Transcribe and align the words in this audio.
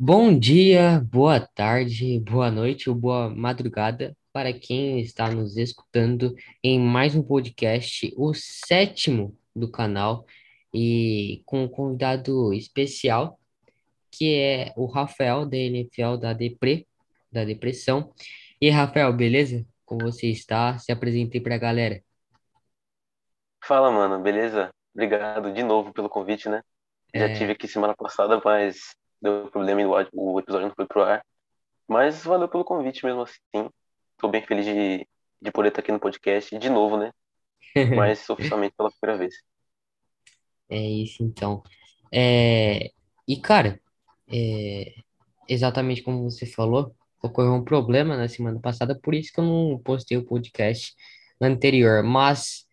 Bom 0.00 0.38
dia, 0.38 1.00
boa 1.10 1.40
tarde, 1.40 2.20
boa 2.20 2.50
noite 2.52 2.88
ou 2.88 2.94
boa 2.94 3.28
madrugada 3.28 4.16
para 4.32 4.52
quem 4.52 5.00
está 5.00 5.28
nos 5.28 5.56
escutando 5.56 6.36
em 6.62 6.78
mais 6.78 7.16
um 7.16 7.22
podcast, 7.22 8.12
o 8.16 8.32
sétimo 8.32 9.36
do 9.56 9.68
canal, 9.68 10.24
e 10.72 11.42
com 11.44 11.64
um 11.64 11.68
convidado 11.68 12.52
especial, 12.54 13.40
que 14.12 14.36
é 14.36 14.72
o 14.76 14.86
Rafael, 14.86 15.44
da 15.44 15.56
NFL 15.56 16.16
da 16.16 16.32
Depre, 16.32 16.86
da 17.32 17.44
Depressão. 17.44 18.12
E 18.60 18.70
Rafael, 18.70 19.12
beleza? 19.12 19.66
Como 19.84 20.02
você 20.02 20.28
está? 20.28 20.78
Se 20.78 20.92
apresentei 20.92 21.40
para 21.40 21.56
a 21.56 21.58
galera. 21.58 22.00
Fala, 23.64 23.90
mano, 23.90 24.22
beleza? 24.22 24.70
Obrigado 24.94 25.52
de 25.52 25.62
novo 25.62 25.92
pelo 25.92 26.08
convite, 26.08 26.48
né? 26.48 26.62
Já 27.14 27.28
tive 27.32 27.52
É, 27.52 27.52
aqui 27.52 27.68
semana 27.68 27.94
passada, 27.96 28.40
mas 28.44 28.94
deu 29.20 29.50
problema 29.50 29.80
e 29.80 29.86
o 29.86 30.38
episódio 30.38 30.68
não 30.68 30.74
foi 30.74 30.86
pro 30.86 31.02
ar. 31.02 31.24
Mas 31.86 32.24
valeu 32.24 32.48
pelo 32.48 32.64
convite 32.64 33.04
mesmo 33.04 33.22
assim. 33.22 33.70
Tô 34.18 34.28
bem 34.28 34.42
feliz 34.42 34.66
de, 34.66 35.06
de 35.40 35.50
poder 35.52 35.68
estar 35.68 35.80
aqui 35.80 35.92
no 35.92 36.00
podcast 36.00 36.56
de 36.58 36.68
novo, 36.68 36.96
né? 36.96 37.12
Mas 37.96 38.28
oficialmente 38.28 38.74
pela 38.76 38.90
primeira 38.90 39.18
vez. 39.18 39.34
é 40.68 40.80
isso 40.80 41.22
então. 41.22 41.62
É, 42.12 42.90
e 43.26 43.36
cara, 43.40 43.80
é, 44.30 44.94
exatamente 45.48 46.02
como 46.02 46.30
você 46.30 46.46
falou, 46.46 46.94
ocorreu 47.22 47.52
um 47.52 47.64
problema 47.64 48.16
na 48.16 48.28
semana 48.28 48.60
passada, 48.60 48.98
por 48.98 49.14
isso 49.14 49.32
que 49.32 49.40
eu 49.40 49.44
não 49.44 49.78
postei 49.78 50.16
o 50.16 50.24
podcast 50.24 50.94
anterior, 51.40 52.02
mas 52.02 52.66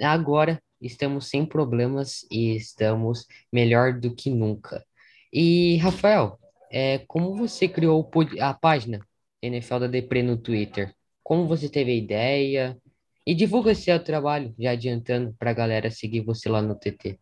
agora 0.00 0.62
estamos 0.80 1.28
sem 1.28 1.44
problemas 1.46 2.26
e 2.30 2.56
estamos 2.56 3.26
melhor 3.52 3.98
do 3.98 4.14
que 4.14 4.30
nunca. 4.30 4.84
E, 5.32 5.76
Rafael, 5.78 6.38
é, 6.70 6.98
como 7.06 7.34
você 7.36 7.68
criou 7.68 8.08
a 8.40 8.54
página 8.54 9.00
NFL 9.40 9.80
da 9.80 9.86
Depre 9.86 10.22
no 10.22 10.36
Twitter? 10.36 10.94
Como 11.22 11.46
você 11.46 11.68
teve 11.68 11.92
a 11.92 11.94
ideia? 11.94 12.78
E 13.26 13.34
divulga 13.34 13.74
seu 13.74 14.02
trabalho, 14.02 14.54
já 14.58 14.72
adiantando 14.72 15.32
para 15.38 15.50
a 15.50 15.54
galera 15.54 15.90
seguir 15.90 16.22
você 16.22 16.48
lá 16.48 16.60
no 16.60 16.74
TT. 16.78 17.18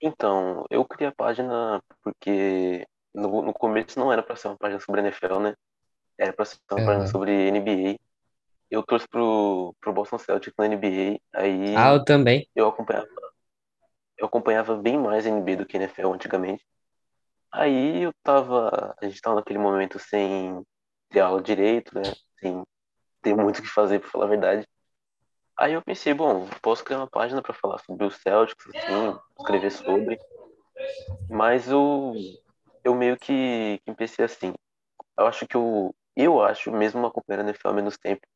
Então, 0.00 0.64
eu 0.68 0.84
criei 0.84 1.08
a 1.08 1.14
página 1.14 1.80
porque 2.02 2.84
no, 3.14 3.42
no 3.42 3.52
começo 3.54 3.98
não 3.98 4.12
era 4.12 4.22
pra 4.22 4.34
ser 4.36 4.48
uma 4.48 4.58
página 4.58 4.80
sobre 4.80 5.00
NFL, 5.00 5.38
né? 5.40 5.54
Era 6.18 6.32
pra 6.32 6.44
ser 6.44 6.58
uma 6.70 6.82
página 6.82 7.04
Aham. 7.04 7.12
sobre 7.12 7.32
NBA. 7.48 7.96
Eu 8.70 8.82
torço 8.84 9.08
pro, 9.08 9.74
pro 9.80 9.92
Boston 9.92 10.18
Celtics 10.18 10.54
na 10.58 10.66
NBA, 10.66 11.40
Ah, 11.74 11.92
aí 11.92 11.94
eu 11.94 12.04
também. 12.04 12.46
eu 12.56 12.68
acompanhava, 12.68 13.08
eu 14.18 14.26
acompanhava 14.26 14.76
bem 14.76 14.98
mais 14.98 15.26
NBA 15.26 15.56
do 15.56 15.66
que 15.66 15.76
NFL 15.76 16.12
antigamente. 16.12 16.64
Aí 17.52 18.02
eu 18.02 18.12
tava, 18.22 18.94
a 19.00 19.06
gente 19.06 19.20
tava 19.20 19.36
naquele 19.36 19.58
momento 19.58 19.98
sem 19.98 20.62
ter 21.10 21.20
aula 21.20 21.42
direito, 21.42 21.94
né? 21.94 22.12
Sem 22.40 22.62
ter 23.22 23.36
muito 23.36 23.58
o 23.58 23.62
que 23.62 23.68
fazer, 23.68 24.00
pra 24.00 24.10
falar 24.10 24.24
a 24.26 24.28
verdade. 24.28 24.66
Aí 25.58 25.74
eu 25.74 25.82
pensei, 25.82 26.14
bom, 26.14 26.48
posso 26.62 26.84
criar 26.84 26.98
uma 26.98 27.10
página 27.10 27.42
pra 27.42 27.52
falar 27.52 27.78
sobre 27.78 28.06
os 28.06 28.16
Celtics, 28.16 28.66
assim, 28.66 29.18
escrever 29.38 29.70
sobre, 29.70 30.18
mas 31.28 31.68
eu, 31.68 32.14
eu 32.84 32.94
meio 32.94 33.16
que, 33.18 33.80
que 33.84 33.94
pensei 33.94 34.24
assim, 34.24 34.52
eu 35.18 35.26
acho 35.26 35.46
que 35.46 35.56
eu, 35.56 35.94
eu 36.16 36.42
acho, 36.42 36.72
mesmo 36.72 37.06
acompanhando 37.06 37.46
a 37.46 37.48
NFL 37.50 37.68
há 37.68 37.72
menos 37.72 37.98
tempo, 37.98 38.26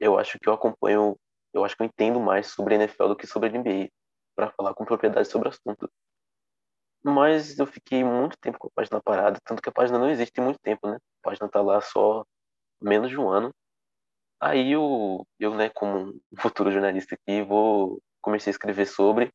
eu 0.00 0.18
acho 0.18 0.38
que 0.38 0.48
eu 0.48 0.54
acompanho, 0.54 1.16
eu 1.52 1.64
acho 1.64 1.76
que 1.76 1.82
eu 1.82 1.86
entendo 1.86 2.20
mais 2.20 2.48
sobre 2.48 2.74
a 2.74 2.78
NFL 2.78 3.08
do 3.08 3.16
que 3.16 3.26
sobre 3.26 3.48
a 3.48 3.52
NBA, 3.52 3.90
pra 4.36 4.52
falar 4.52 4.74
com 4.74 4.84
propriedade 4.84 5.28
sobre 5.28 5.48
o 5.48 5.50
assunto. 5.50 5.90
Mas 7.02 7.58
eu 7.58 7.66
fiquei 7.66 8.04
muito 8.04 8.36
tempo 8.38 8.58
com 8.58 8.68
a 8.68 8.70
página 8.74 9.00
parada, 9.02 9.40
tanto 9.44 9.62
que 9.62 9.68
a 9.68 9.72
página 9.72 9.98
não 9.98 10.10
existe 10.10 10.32
tem 10.32 10.44
muito 10.44 10.58
tempo, 10.60 10.88
né? 10.88 10.96
A 10.96 11.30
página 11.30 11.48
tá 11.48 11.62
lá 11.62 11.80
só 11.80 12.24
menos 12.80 13.10
de 13.10 13.18
um 13.18 13.28
ano. 13.28 13.52
Aí 14.40 14.72
eu, 14.72 15.26
eu 15.38 15.54
né, 15.54 15.70
como 15.70 16.10
um 16.10 16.40
futuro 16.40 16.70
jornalista 16.70 17.14
aqui, 17.14 17.42
vou 17.42 18.00
comecei 18.20 18.50
a 18.50 18.52
escrever 18.52 18.86
sobre. 18.86 19.32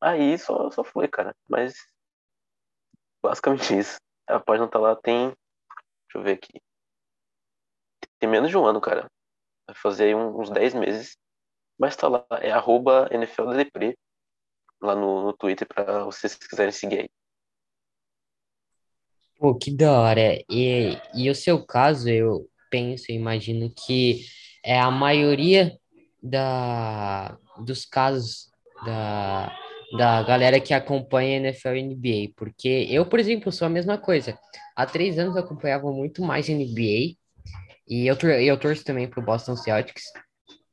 Aí 0.00 0.38
só, 0.38 0.70
só 0.70 0.84
foi, 0.84 1.08
cara. 1.08 1.34
Mas 1.48 1.74
basicamente 3.22 3.72
isso. 3.78 3.96
A 4.28 4.40
página 4.40 4.68
tá 4.68 4.78
lá 4.78 4.96
tem, 4.96 5.28
deixa 5.28 6.16
eu 6.16 6.22
ver 6.22 6.32
aqui, 6.32 6.60
tem 8.18 8.28
menos 8.28 8.50
de 8.50 8.56
um 8.56 8.64
ano, 8.64 8.80
cara. 8.80 9.10
Vai 9.66 9.76
fazer 9.76 10.14
uns 10.14 10.50
10 10.50 10.74
meses. 10.74 11.16
Mas 11.78 11.96
tá 11.96 12.08
lá, 12.08 12.24
é 12.40 12.50
arroba 12.50 13.08
NFLDepre, 13.10 13.96
lá 14.80 14.94
no, 14.94 15.24
no 15.24 15.32
Twitter, 15.32 15.66
pra 15.66 16.04
vocês 16.04 16.34
quiserem 16.34 16.72
seguir 16.72 17.00
aí. 17.00 17.08
Pô, 19.38 19.54
que 19.54 19.70
da 19.70 20.00
hora. 20.00 20.42
E, 20.50 20.98
e 21.14 21.28
o 21.28 21.34
seu 21.34 21.64
caso, 21.64 22.08
eu 22.08 22.48
penso, 22.70 23.06
eu 23.10 23.16
imagino 23.16 23.70
que 23.70 24.24
é 24.64 24.78
a 24.80 24.90
maioria 24.90 25.78
da, 26.22 27.38
dos 27.58 27.84
casos 27.84 28.50
da, 28.84 29.54
da 29.96 30.22
galera 30.22 30.60
que 30.60 30.72
acompanha 30.72 31.36
NFL 31.36 31.74
e 31.74 31.82
NBA. 31.82 32.32
Porque 32.34 32.86
eu, 32.90 33.06
por 33.06 33.20
exemplo, 33.20 33.52
sou 33.52 33.66
a 33.66 33.70
mesma 33.70 33.98
coisa. 33.98 34.38
Há 34.74 34.86
três 34.86 35.18
anos 35.18 35.36
eu 35.36 35.42
acompanhava 35.42 35.90
muito 35.92 36.22
mais 36.22 36.48
NBA 36.48 37.16
e 37.88 38.06
eu, 38.06 38.16
eu 38.16 38.58
torço 38.58 38.84
também 38.84 39.08
pro 39.08 39.22
Boston 39.22 39.56
Celtics. 39.56 40.04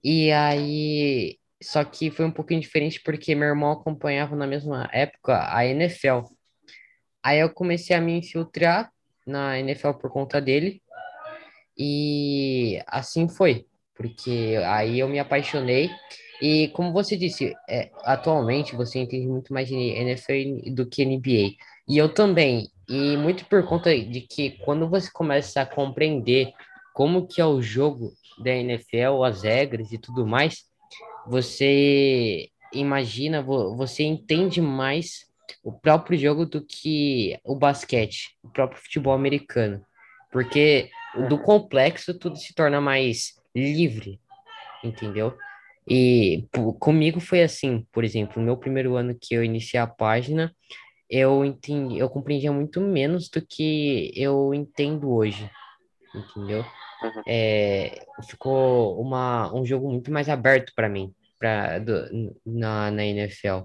E 0.04 0.32
aí. 0.32 1.38
Só 1.62 1.84
que 1.86 2.12
foi 2.12 2.26
um 2.26 2.32
pouquinho 2.32 2.60
diferente 2.60 3.02
porque 3.02 3.34
meu 3.34 3.48
irmão 3.48 3.72
acompanhava 3.72 4.36
na 4.36 4.46
mesma 4.46 4.90
época 4.92 5.48
a 5.50 5.66
NFL. 5.66 6.24
Aí 7.24 7.40
eu 7.40 7.50
comecei 7.50 7.96
a 7.96 8.02
me 8.02 8.18
infiltrar 8.18 8.92
na 9.26 9.58
NFL 9.58 9.94
por 9.94 10.12
conta 10.12 10.42
dele 10.42 10.82
e 11.78 12.82
assim 12.88 13.28
foi, 13.28 13.66
porque 13.96 14.60
aí 14.66 15.00
eu 15.00 15.08
me 15.08 15.20
apaixonei 15.20 15.90
e 16.42 16.68
como 16.70 16.92
você 16.92 17.16
disse, 17.16 17.54
é, 17.70 17.90
atualmente 18.04 18.76
você 18.76 19.00
entende 19.00 19.28
muito 19.28 19.54
mais 19.54 19.68
de 19.68 19.76
NFL 19.76 20.74
do 20.74 20.86
que 20.86 21.06
NBA 21.06 21.56
e 21.88 21.98
eu 21.98 22.14
também 22.14 22.70
e 22.88 23.16
muito 23.18 23.46
por 23.46 23.66
conta 23.66 23.98
de 23.98 24.22
que 24.22 24.52
quando 24.64 24.90
você 24.90 25.10
começa 25.12 25.62
a 25.62 25.66
compreender 25.66 26.52
como 26.94 27.26
que 27.26 27.42
é 27.42 27.46
o 27.46 27.62
jogo 27.62 28.14
da 28.38 28.52
NFL, 28.52 29.24
as 29.24 29.44
regras 29.44 29.92
e 29.92 29.98
tudo 29.98 30.26
mais, 30.26 30.66
você 31.28 32.50
imagina, 32.74 33.42
vo- 33.42 33.76
você 33.76 34.04
entende 34.04 34.62
mais 34.62 35.26
o 35.64 35.72
próprio 35.72 36.18
jogo 36.18 36.46
do 36.46 36.64
que 36.64 37.38
o 37.44 37.56
basquete, 37.56 38.36
o 38.44 38.50
próprio 38.50 38.82
futebol 38.82 39.14
americano. 39.14 39.84
Porque 40.32 40.90
do 41.30 41.38
complexo 41.38 42.18
tudo 42.18 42.36
se 42.38 42.54
torna 42.54 42.82
mais 42.82 43.40
livre, 43.56 44.20
entendeu? 44.84 45.38
E 45.88 46.48
comigo 46.80 47.20
foi 47.20 47.44
assim, 47.44 47.86
por 47.92 48.04
exemplo, 48.04 48.40
no 48.40 48.46
meu 48.46 48.58
primeiro 48.58 48.96
ano 48.96 49.16
que 49.20 49.36
eu 49.36 49.44
iniciei 49.44 49.80
a 49.80 49.88
página, 49.88 50.54
eu 51.10 51.46
entendi, 51.46 52.00
eu 52.00 52.10
compreendia 52.10 52.52
muito 52.52 52.82
menos 52.82 53.30
do 53.30 53.46
que 53.46 54.12
eu 54.16 54.54
entendo 54.54 55.12
hoje, 55.14 55.50
entendeu? 56.14 56.66
Uhum. 57.04 57.24
é, 57.28 58.06
ficou 58.30 59.02
uma, 59.02 59.54
um 59.54 59.66
jogo 59.66 59.92
muito 59.92 60.10
mais 60.10 60.30
aberto 60.30 60.72
para 60.74 60.88
mim 60.88 61.14
pra, 61.38 61.80
do, 61.80 62.34
na, 62.46 62.90
na 62.90 63.06
NFL. 63.06 63.64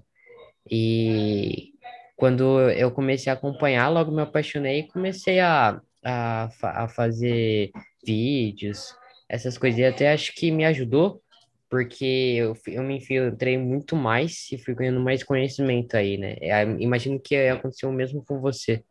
E 0.68 1.72
quando 2.16 2.68
eu 2.72 2.90
comecei 2.90 3.30
a 3.30 3.34
acompanhar, 3.34 3.88
logo 3.88 4.10
me 4.10 4.22
apaixonei 4.22 4.80
e 4.80 4.88
comecei 4.88 5.38
a, 5.38 5.80
a, 6.04 6.48
a 6.62 6.88
fazer 6.88 7.70
vídeos, 8.04 8.92
essas 9.28 9.56
coisas. 9.56 9.78
E 9.78 9.84
até 9.84 10.12
acho 10.12 10.34
que 10.34 10.50
me 10.50 10.64
ajudou, 10.64 11.22
porque 11.70 12.34
eu, 12.36 12.56
eu 12.66 12.82
me 12.82 12.96
infiltrei 12.96 13.56
muito 13.56 13.94
mais 13.94 14.50
e 14.50 14.58
fui 14.58 14.74
ganhando 14.74 15.00
mais 15.00 15.22
conhecimento 15.22 15.96
aí, 15.96 16.18
né? 16.18 16.36
É, 16.40 16.64
imagino 16.80 17.20
que 17.20 17.36
aconteceu 17.36 17.88
o 17.88 17.92
mesmo 17.92 18.24
com 18.24 18.40
você, 18.40 18.82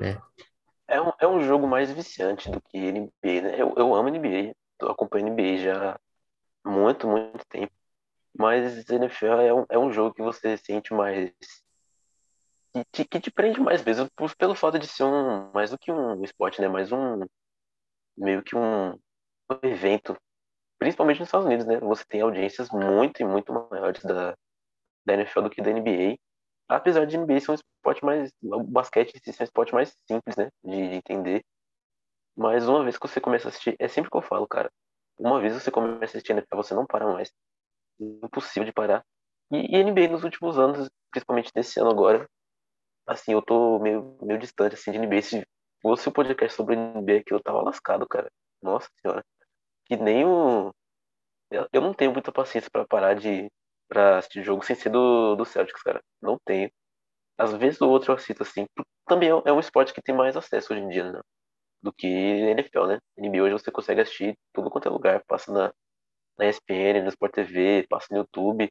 né? 0.00 0.18
É 0.92 1.00
um, 1.00 1.12
é 1.20 1.26
um 1.26 1.40
jogo 1.40 1.66
mais 1.66 1.90
viciante 1.90 2.50
do 2.50 2.60
que 2.60 2.76
NBA, 2.76 3.40
né? 3.40 3.54
Eu, 3.58 3.72
eu 3.78 3.94
amo 3.94 4.10
NBA, 4.10 4.54
eu 4.78 4.90
acompanho 4.90 5.26
NBA 5.28 5.56
já 5.56 5.98
há 6.62 6.68
muito, 6.68 7.08
muito 7.08 7.42
tempo. 7.48 7.72
Mas 8.36 8.88
NFL 8.90 9.40
é 9.40 9.54
um, 9.54 9.66
é 9.70 9.78
um 9.78 9.90
jogo 9.90 10.14
que 10.14 10.20
você 10.20 10.54
sente 10.58 10.92
mais. 10.92 11.32
que 12.74 12.84
te, 12.92 13.04
que 13.06 13.20
te 13.20 13.30
prende 13.30 13.58
mais 13.58 13.80
vezes, 13.80 14.06
por- 14.14 14.36
pelo 14.36 14.54
fato 14.54 14.78
de 14.78 14.86
ser 14.86 15.04
um. 15.04 15.50
mais 15.52 15.70
do 15.70 15.78
que 15.78 15.90
um 15.90 16.22
esporte, 16.22 16.60
né? 16.60 16.68
Mais 16.68 16.92
um. 16.92 17.24
meio 18.14 18.42
que 18.42 18.54
um, 18.54 18.90
um 18.90 18.98
evento. 19.62 20.14
Principalmente 20.78 21.20
nos 21.20 21.28
Estados 21.28 21.46
Unidos, 21.46 21.64
né? 21.64 21.80
Você 21.80 22.04
tem 22.06 22.20
audiências 22.20 22.68
muito 22.70 23.22
e 23.22 23.24
muito 23.24 23.50
maiores 23.70 24.02
da, 24.02 24.36
da 25.06 25.14
NFL 25.14 25.40
do 25.40 25.50
que 25.50 25.62
da 25.62 25.70
NBA. 25.70 26.18
Apesar 26.76 27.06
de 27.06 27.16
NBA 27.16 27.40
ser 27.40 27.52
um 27.52 27.54
esporte 27.54 28.04
mais. 28.04 28.30
O 28.42 28.62
basquete 28.62 29.20
ser 29.20 29.42
um 29.42 29.44
esporte 29.44 29.74
mais 29.74 29.96
simples, 30.06 30.36
né? 30.36 30.50
De, 30.64 30.88
de 30.88 30.94
entender. 30.96 31.44
Mas 32.36 32.66
uma 32.68 32.82
vez 32.82 32.96
que 32.96 33.06
você 33.06 33.20
começa 33.20 33.48
a 33.48 33.50
assistir, 33.50 33.76
é 33.78 33.88
sempre 33.88 34.10
que 34.10 34.16
eu 34.16 34.22
falo, 34.22 34.46
cara. 34.46 34.70
Uma 35.18 35.40
vez 35.40 35.54
você 35.54 35.70
começa 35.70 36.02
a 36.02 36.04
assistir 36.06 36.32
NFL, 36.32 36.56
você 36.56 36.74
não 36.74 36.86
para 36.86 37.06
mais. 37.06 37.30
É 38.00 38.04
impossível 38.24 38.64
de 38.64 38.72
parar. 38.72 39.04
E, 39.50 39.76
e 39.76 39.84
NBA 39.84 40.08
nos 40.08 40.24
últimos 40.24 40.58
anos, 40.58 40.90
principalmente 41.10 41.52
nesse 41.54 41.78
ano 41.78 41.90
agora, 41.90 42.26
assim, 43.06 43.32
eu 43.32 43.42
tô 43.42 43.78
meio, 43.78 44.16
meio 44.22 44.38
distante, 44.38 44.74
assim, 44.74 44.92
de 44.92 44.98
NBA. 44.98 45.22
Se 45.22 45.46
fosse 45.82 46.08
o 46.08 46.12
podcast 46.12 46.56
sobre 46.56 46.76
NBA 46.76 47.18
aqui, 47.18 47.34
eu 47.34 47.42
tava 47.42 47.62
lascado, 47.62 48.06
cara. 48.08 48.30
Nossa 48.62 48.88
senhora. 49.00 49.24
Que 49.86 49.96
nem 49.96 50.24
o... 50.24 50.72
Eu 51.72 51.82
não 51.82 51.92
tenho 51.92 52.12
muita 52.12 52.32
paciência 52.32 52.70
pra 52.70 52.86
parar 52.86 53.14
de... 53.14 53.50
Pra 53.92 54.18
assistir 54.18 54.42
jogo 54.42 54.64
sem 54.64 54.74
ser 54.74 54.88
do, 54.90 55.36
do 55.36 55.44
Celtics, 55.44 55.82
cara. 55.82 56.02
Não 56.22 56.38
tenho. 56.46 56.70
Às 57.38 57.52
vezes 57.54 57.80
o 57.80 57.88
outro 57.90 58.12
eu 58.12 58.16
assisto, 58.16 58.42
assim. 58.42 58.66
Também 59.06 59.28
é 59.30 59.34
um 59.34 59.42
é 59.46 59.52
um 59.52 59.60
esporte 59.60 59.92
que 59.92 60.02
tem 60.02 60.14
mais 60.14 60.36
acesso 60.36 60.72
hoje 60.72 60.82
em 60.82 60.88
dia, 60.88 61.12
né? 61.12 61.20
Do 61.82 61.92
que 61.92 62.06
NFL, 62.08 62.86
né? 62.86 62.98
NBA 63.18 63.42
hoje 63.42 63.54
você 63.54 63.70
consegue 63.72 64.00
assistir 64.00 64.34
tudo 64.54 64.70
quanto 64.70 64.88
é 64.88 64.90
lugar. 64.90 65.22
Passa 65.26 65.52
na, 65.52 65.72
na 66.38 66.46
ESPN, 66.46 67.02
no 67.02 67.08
Sport 67.10 67.32
TV, 67.34 67.86
passa 67.88 68.08
no 68.10 68.18
YouTube. 68.18 68.70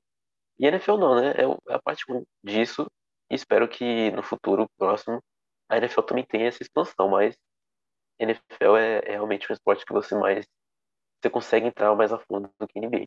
E 0.60 0.66
NFL 0.68 0.98
não, 0.98 1.16
né? 1.22 1.32
É 1.32 1.44
é 1.74 1.76
a 1.76 1.82
parte 1.82 2.04
disso. 2.44 2.88
Espero 3.30 3.68
que 3.68 4.12
no 4.12 4.24
futuro 4.24 4.68
próximo 4.78 5.22
a 5.70 5.78
NFL 5.78 6.02
também 6.04 6.26
tenha 6.26 6.48
essa 6.48 6.64
expansão, 6.64 7.10
mas 7.10 7.36
NFL 8.20 8.78
é, 8.78 9.00
é 9.06 9.12
realmente 9.12 9.52
um 9.52 9.54
esporte 9.54 9.86
que 9.86 9.94
você 9.94 10.16
mais 10.16 10.46
você 11.22 11.30
consegue 11.30 11.68
entrar 11.68 11.96
mais 11.96 12.12
a 12.12 12.20
fundo 12.20 12.52
do 12.60 12.68
que 12.68 12.80
NBA. 12.80 13.06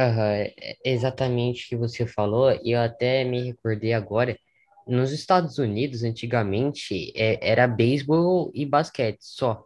É 0.00 0.54
é 0.84 0.92
exatamente 0.92 1.66
o 1.66 1.68
que 1.70 1.76
você 1.76 2.06
falou, 2.06 2.50
e 2.62 2.72
eu 2.72 2.80
até 2.80 3.24
me 3.24 3.42
recordei 3.42 3.92
agora, 3.92 4.38
nos 4.86 5.12
Estados 5.12 5.58
Unidos, 5.58 6.02
antigamente, 6.02 7.12
é- 7.16 7.38
era 7.42 7.68
beisebol 7.68 8.50
e 8.54 8.66
basquete 8.66 9.18
só. 9.20 9.64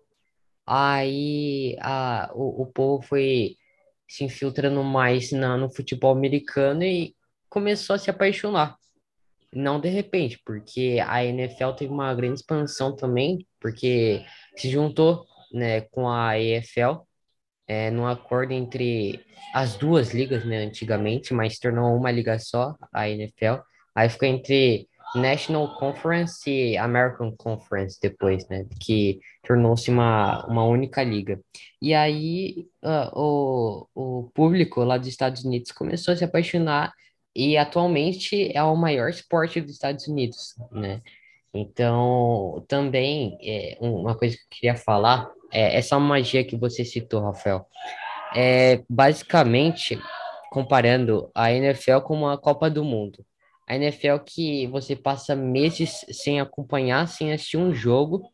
Aí 0.67 1.77
a, 1.81 2.31
o, 2.35 2.63
o 2.63 2.67
povo 2.67 3.03
foi 3.03 3.57
se 4.09 4.25
infiltrando 4.25 4.83
mais 4.85 5.33
na, 5.33 5.57
no 5.57 5.71
futebol 5.71 6.13
americano 6.13 6.83
e 6.85 7.15
começou 7.49 7.95
a 7.97 7.99
se 7.99 8.11
apaixonar. 8.11 8.77
Não 9.53 9.81
de 9.81 9.89
repente, 9.89 10.41
porque 10.45 10.99
a 11.07 11.25
NFL 11.25 11.73
teve 11.77 11.93
uma 11.93 12.15
grande 12.15 12.41
expansão 12.41 12.97
também, 12.97 13.47
porque 13.61 14.25
se 14.57 14.71
juntou, 14.71 15.25
né, 15.53 15.83
com 15.83 16.09
a 16.09 16.39
EFL 16.39 17.07
é, 17.67 17.91
num 17.91 18.07
acordo 18.07 18.53
entre 18.53 19.25
as 19.55 19.77
duas 19.77 20.13
ligas, 20.13 20.45
né, 20.45 20.59
antigamente, 20.59 21.33
mas 21.33 21.59
tornou 21.59 21.97
uma 21.97 22.11
liga 22.11 22.39
só, 22.39 22.75
a 22.93 23.09
NFL. 23.09 23.61
Aí 23.95 24.09
ficou 24.09 24.29
entre 24.29 24.89
National 25.15 25.77
Conference 25.77 26.51
e 26.51 26.77
American 26.77 27.35
Conference 27.37 27.99
depois, 28.01 28.47
né, 28.49 28.67
que 28.81 29.21
tornou-se 29.47 29.91
uma, 29.91 30.45
uma 30.47 30.65
única 30.65 31.03
liga. 31.03 31.41
E 31.81 31.95
aí 31.95 32.67
ah, 32.83 33.11
o, 33.15 33.87
o 33.95 34.31
público 34.35 34.83
lá 34.83 34.99
dos 34.99 35.09
Estados 35.09 35.45
Unidos 35.45 35.73
começou 35.73 36.13
a 36.13 36.17
se 36.17 36.25
apaixonar 36.25 36.93
e 37.35 37.57
atualmente 37.57 38.51
é 38.57 38.63
o 38.63 38.77
maior 38.77 39.09
esporte 39.09 39.61
dos 39.61 39.73
Estados 39.73 40.07
Unidos, 40.07 40.55
né? 40.71 41.01
Então, 41.53 42.65
também, 42.67 43.39
é, 43.41 43.79
uma 43.81 44.17
coisa 44.19 44.37
que 44.37 44.43
eu 44.43 44.49
queria 44.51 44.77
falar 44.77 45.31
é 45.55 45.77
essa 45.77 45.99
magia 46.01 46.45
que 46.45 46.57
você 46.57 46.85
citou, 46.85 47.23
Rafael. 47.23 47.65
É 48.35 48.83
basicamente 48.91 49.99
comparando 50.51 51.31
a 51.33 51.53
NFL 51.53 52.01
com 52.01 52.15
uma 52.15 52.37
Copa 52.37 52.69
do 52.69 52.85
Mundo. 52.85 53.25
A 53.67 53.77
NFL 53.77 54.19
que 54.27 54.67
você 54.67 54.97
passa 54.97 55.37
meses 55.37 56.05
sem 56.11 56.41
acompanhar, 56.41 57.07
sem 57.07 57.33
assistir 57.33 57.57
um 57.57 57.73
jogo, 57.73 58.29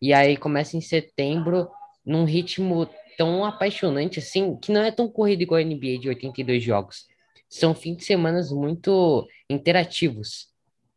e 0.00 0.12
aí 0.12 0.36
começa 0.36 0.76
em 0.76 0.80
setembro 0.80 1.68
num 2.04 2.24
ritmo 2.24 2.88
tão 3.16 3.44
apaixonante 3.44 4.18
assim, 4.18 4.56
que 4.56 4.72
não 4.72 4.82
é 4.82 4.90
tão 4.90 5.08
corrido 5.08 5.42
igual 5.42 5.60
a 5.60 5.64
NBA 5.64 5.98
de 6.00 6.08
82 6.08 6.62
jogos. 6.62 7.06
São 7.48 7.74
fins 7.74 7.98
de 7.98 8.04
semana 8.04 8.40
muito 8.50 9.26
interativos, 9.48 10.48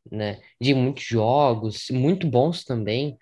né? 0.10 0.40
De 0.60 0.74
muitos 0.74 1.04
jogos, 1.04 1.88
muito 1.92 2.26
bons 2.26 2.64
também 2.64 3.18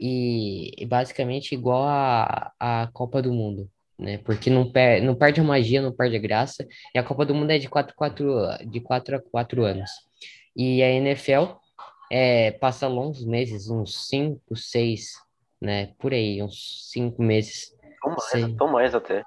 e, 0.00 0.86
basicamente 0.86 1.54
igual 1.54 1.82
a, 1.84 2.52
a 2.58 2.88
Copa 2.92 3.20
do 3.20 3.32
Mundo, 3.32 3.70
né? 3.98 4.18
Porque 4.18 4.48
não, 4.48 4.70
per, 4.70 5.02
não 5.02 5.14
perde 5.14 5.40
a 5.40 5.44
magia, 5.44 5.82
não 5.82 5.92
perde 5.92 6.16
a 6.16 6.20
graça. 6.20 6.66
E 6.94 6.98
a 6.98 7.02
Copa 7.04 7.26
do 7.26 7.34
Mundo 7.34 7.50
é 7.50 7.58
de 7.58 7.68
4, 7.68 7.94
4, 7.94 8.26
de 8.66 8.80
4 8.80 9.16
a 9.16 9.20
4 9.20 9.64
anos. 9.64 9.90
E 10.56 10.82
a 10.82 10.88
NFL 10.88 11.54
é, 12.10 12.52
passa 12.52 12.88
longos 12.88 13.24
meses, 13.24 13.68
uns 13.68 14.08
5, 14.08 14.56
6, 14.56 15.12
né? 15.60 15.88
Por 15.98 16.12
aí, 16.14 16.42
uns 16.42 16.90
5 16.90 17.22
meses. 17.22 17.76
Tão 18.02 18.12
mais, 18.12 18.24
Sei. 18.30 18.56
tão 18.56 18.68
mais 18.72 18.94
até, 18.94 19.22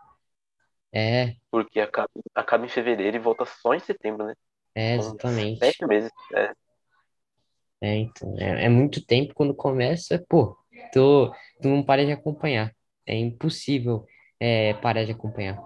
É, 0.92 1.36
porque 1.52 1.80
acaba, 1.80 2.10
acaba 2.34 2.66
em 2.66 2.70
fevereiro 2.70 3.16
e 3.16 3.20
volta 3.20 3.46
só 3.46 3.74
em 3.76 3.80
setembro, 3.80 4.26
né? 4.26 4.34
é 4.76 4.98
São 4.98 5.10
exatamente. 5.10 5.60
sete 5.60 5.86
meses. 5.86 6.12
É. 6.34 6.52
É, 7.82 7.96
então, 7.98 8.34
é, 8.40 8.66
é 8.66 8.70
muito 8.70 9.06
tempo 9.06 9.34
quando 9.36 9.54
começa, 9.54 10.24
pô, 10.30 10.58
tu, 10.92 11.34
tu 11.62 11.68
não 11.68 11.84
para 11.84 12.06
de 12.06 12.12
acompanhar. 12.12 12.72
É 13.06 13.16
impossível 13.16 14.06
é, 14.40 14.74
parar 14.76 15.04
de 15.04 15.12
acompanhar. 15.12 15.58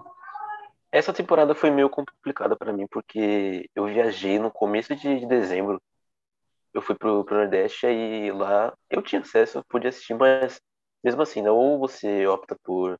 Essa 0.90 1.12
temporada 1.12 1.54
foi 1.54 1.70
meio 1.70 1.90
complicada 1.90 2.56
pra 2.56 2.72
mim, 2.72 2.86
porque 2.90 3.68
eu 3.74 3.86
viajei 3.86 4.38
no 4.38 4.50
começo 4.50 4.94
de 4.96 5.20
de 5.20 5.26
dezembro. 5.26 5.80
Eu 6.72 6.82
fui 6.82 6.94
pro, 6.94 7.24
pro 7.24 7.36
Nordeste 7.36 7.86
e 7.86 8.30
lá 8.32 8.72
eu 8.90 9.02
tinha 9.02 9.20
acesso, 9.20 9.58
eu 9.58 9.64
podia 9.68 9.90
assistir, 9.90 10.14
mas 10.14 10.60
mesmo 11.02 11.22
assim, 11.22 11.42
né? 11.42 11.50
Ou 11.50 11.78
você 11.78 12.26
opta 12.26 12.56
por 12.64 12.98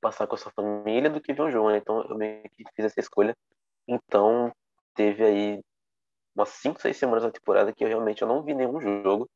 passar 0.00 0.26
com 0.26 0.34
a 0.34 0.38
sua 0.38 0.52
família 0.52 1.10
do 1.10 1.20
que 1.20 1.32
ver 1.32 1.42
um 1.42 1.50
jogo, 1.50 1.70
né? 1.70 1.78
Então 1.78 2.02
eu 2.08 2.16
meio 2.16 2.42
que 2.50 2.64
fiz 2.74 2.86
essa 2.86 3.00
escolha. 3.00 3.36
Então 3.88 4.52
teve 4.94 5.24
aí 5.24 5.60
umas 6.34 6.50
5 6.50 6.80
6 6.80 6.96
semanas 6.96 7.24
da 7.24 7.30
temporada 7.30 7.72
que 7.72 7.84
eu 7.84 7.88
realmente 7.88 8.22
eu 8.22 8.28
não 8.28 8.42
vi 8.42 8.54
nenhum 8.54 8.80
jogo. 8.80 9.28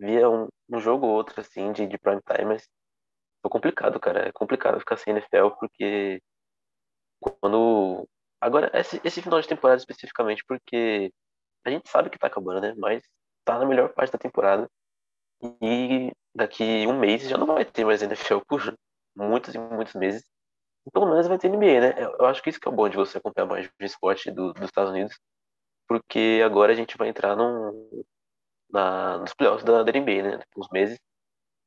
Via 0.00 0.28
um, 0.30 0.48
um 0.70 0.80
jogo 0.80 1.06
ou 1.06 1.14
outro, 1.14 1.40
assim, 1.40 1.72
de, 1.72 1.86
de 1.86 1.98
prime 1.98 2.20
time, 2.22 2.46
mas 2.46 2.68
foi 3.42 3.50
complicado, 3.50 4.00
cara. 4.00 4.28
É 4.28 4.32
complicado 4.32 4.80
ficar 4.80 4.96
sem 4.98 5.12
NFL, 5.14 5.52
porque 5.60 6.20
quando. 7.20 8.08
Agora, 8.40 8.70
esse, 8.74 9.00
esse 9.04 9.20
final 9.22 9.40
de 9.40 9.48
temporada 9.48 9.78
especificamente, 9.78 10.44
porque 10.46 11.12
a 11.66 11.70
gente 11.70 11.88
sabe 11.90 12.10
que 12.10 12.18
tá 12.18 12.28
acabando, 12.28 12.60
né? 12.62 12.74
Mas 12.78 13.02
tá 13.44 13.58
na 13.58 13.66
melhor 13.66 13.92
parte 13.94 14.12
da 14.12 14.18
temporada. 14.18 14.68
E 15.62 16.12
daqui 16.34 16.86
um 16.86 16.98
mês 16.98 17.22
já 17.28 17.38
não 17.38 17.46
vai 17.46 17.64
ter 17.64 17.84
mais 17.84 18.02
NFL 18.02 18.40
por 18.48 18.76
muitos 19.16 19.54
e 19.54 19.58
muitos 19.58 19.94
meses. 19.94 20.24
Pelo 20.92 21.06
menos 21.10 21.28
vai 21.28 21.38
ter 21.38 21.48
NBA, 21.48 21.80
né? 21.80 21.94
Eu 22.04 22.16
eu 22.20 22.26
acho 22.26 22.42
que 22.42 22.50
isso 22.50 22.60
que 22.60 22.68
é 22.68 22.72
o 22.72 22.74
bom 22.74 22.88
de 22.88 22.96
você 22.96 23.18
acompanhar 23.18 23.46
mais 23.48 23.66
o 23.68 23.84
esporte 23.84 24.30
do- 24.32 24.52
dos 24.54 24.64
Estados 24.66 24.90
Unidos, 24.92 25.18
porque 25.88 26.42
agora 26.44 26.72
a 26.72 26.76
gente 26.76 26.96
vai 26.98 27.08
entrar 27.08 27.36
num, 27.36 28.04
na, 28.72 29.18
nos 29.18 29.34
playoffs 29.34 29.64
da, 29.64 29.82
da 29.82 29.92
NBA, 29.92 30.22
né? 30.22 30.30
Daqui 30.38 30.58
uns 30.58 30.68
meses. 30.70 30.98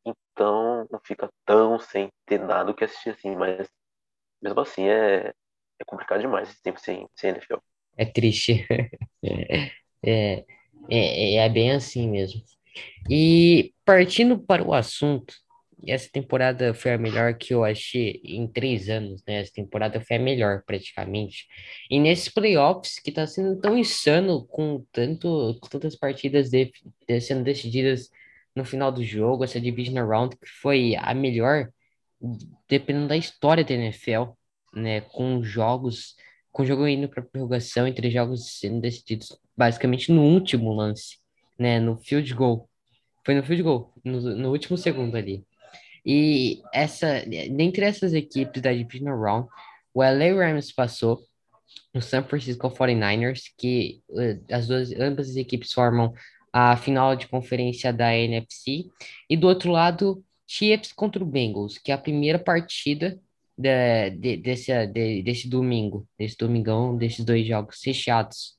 Então 0.06 0.88
não 0.92 1.00
fica 1.06 1.30
tão 1.46 1.80
sem 1.80 2.10
ter 2.26 2.40
nada 2.40 2.72
o 2.72 2.74
que 2.74 2.84
assistir 2.84 3.12
assim, 3.12 3.36
mas 3.36 3.68
mesmo 4.42 4.60
assim 4.60 4.90
é, 4.90 5.30
é 5.30 5.86
complicado 5.86 6.22
demais 6.22 6.50
esse 6.50 6.62
tempo 6.62 6.80
sem, 6.80 7.08
sem 7.16 7.30
NFL. 7.32 7.58
É 7.98 8.06
triste. 8.06 8.66
É, 10.06 10.44
é, 10.90 11.36
é 11.36 11.48
bem 11.48 11.72
assim 11.72 12.10
mesmo. 12.10 12.42
E 13.10 13.74
partindo 13.86 14.38
para 14.38 14.62
o 14.62 14.74
assunto, 14.74 15.34
essa 15.88 16.10
temporada 16.12 16.74
foi 16.74 16.94
a 16.94 16.98
melhor 16.98 17.36
que 17.38 17.54
eu 17.54 17.64
achei 17.64 18.22
em 18.24 18.48
três 18.48 18.90
anos, 18.90 19.24
né? 19.28 19.42
Essa 19.42 19.54
temporada 19.54 20.00
foi 20.02 20.18
a 20.18 20.20
melhor, 20.20 20.64
praticamente. 20.66 21.48
E 21.90 22.00
nesses 22.00 22.30
playoffs, 22.30 23.00
que 23.00 23.12
tá 23.12 23.26
sendo 23.28 23.60
tão 23.60 23.78
insano, 23.78 24.46
com 24.48 24.86
tanto, 24.92 25.58
com 25.62 25.68
tantas 25.70 25.96
partidas 25.96 26.50
de, 26.50 26.72
de- 27.08 27.22
sendo 27.22 27.44
decididas 27.44 28.10
no 28.56 28.64
final 28.66 28.92
do 28.92 29.04
jogo, 29.04 29.44
essa 29.44 29.60
Divisional 29.60 30.08
Round, 30.08 30.38
que 30.38 30.48
foi 30.62 30.96
a 30.98 31.14
melhor, 31.14 31.70
dependendo 32.70 33.08
da 33.08 33.18
história 33.18 33.64
da 33.64 33.74
NFL, 33.74 34.34
né? 34.74 35.02
Com 35.02 35.44
jogos, 35.44 36.16
com 36.52 36.66
jogo 36.66 36.88
indo 36.88 37.08
para 37.10 37.22
prorrogação, 37.22 37.88
entre 37.88 38.10
jogos 38.12 38.60
sendo 38.60 38.82
decididos 38.82 39.38
basicamente 39.56 40.12
no 40.12 40.24
último 40.24 40.74
lance, 40.74 41.18
né? 41.58 41.80
No 41.80 41.98
field 41.98 42.34
goal. 42.34 42.70
Foi 43.26 43.36
no 43.36 43.44
field 43.44 43.64
goal, 43.64 43.94
no, 44.04 44.20
no 44.22 44.52
último 44.52 44.78
segundo 44.78 45.16
ali. 45.16 45.46
E 46.06 46.62
essa, 46.74 47.24
dentre 47.26 47.86
essas 47.86 48.14
equipes 48.14 48.62
da 48.62 48.74
Divisional 48.74 49.20
Round, 49.20 49.50
o 49.94 50.04
LA 50.04 50.34
Rams 50.34 50.72
passou, 50.72 51.20
o 51.94 52.02
San 52.02 52.24
Francisco 52.24 52.70
49ers, 52.70 53.44
que 53.58 54.02
eh, 54.18 54.40
as 54.52 54.68
duas, 54.68 54.92
ambas 54.94 55.30
as 55.30 55.36
equipes 55.36 55.72
formam 55.72 56.14
a 56.52 56.76
final 56.78 57.16
de 57.16 57.28
conferência 57.28 57.92
da 57.94 58.16
NFC, 58.16 58.86
e 59.30 59.38
do 59.38 59.48
outro 59.48 59.72
lado, 59.72 60.24
Chiefs 60.46 60.92
contra 60.92 61.24
o 61.24 61.26
Bengals, 61.26 61.78
que 61.78 61.92
é 61.92 61.96
a 61.96 61.98
primeira 61.98 62.38
partida 62.38 63.20
da, 63.58 64.10
de, 64.10 64.38
desse, 64.38 64.88
de- 64.88 65.24
desse 65.24 65.48
domingo, 65.48 66.08
desse 66.18 66.38
domingão, 66.38 66.96
desses 66.98 67.24
dois 67.24 67.46
jogos 67.48 67.80
fechados. 67.80 68.56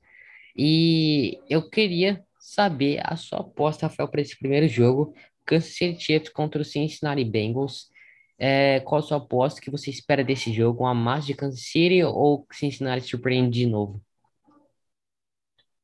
E 0.56 1.38
eu 1.48 1.68
queria 1.68 2.22
saber 2.38 3.00
a 3.04 3.16
sua 3.16 3.40
aposta, 3.40 3.86
Rafael, 3.86 4.08
para 4.08 4.20
esse 4.20 4.38
primeiro 4.38 4.68
jogo, 4.68 5.14
Kansas 5.44 5.76
City 5.76 6.00
Chiefs 6.00 6.28
contra 6.30 6.60
o 6.60 6.64
Cincinnati 6.64 7.24
Bengals. 7.24 7.88
É, 8.38 8.80
qual 8.80 8.98
a 8.98 9.02
sua 9.02 9.18
aposta? 9.18 9.60
Que 9.60 9.70
você 9.70 9.90
espera 9.90 10.24
desse 10.24 10.52
jogo? 10.52 10.84
Uma 10.84 10.94
massa 10.94 11.26
de 11.26 11.34
Kansas 11.34 11.62
City 11.62 12.02
ou 12.02 12.46
Cincinnati 12.52 13.06
surpreende 13.06 13.60
de 13.60 13.66
novo? 13.66 14.00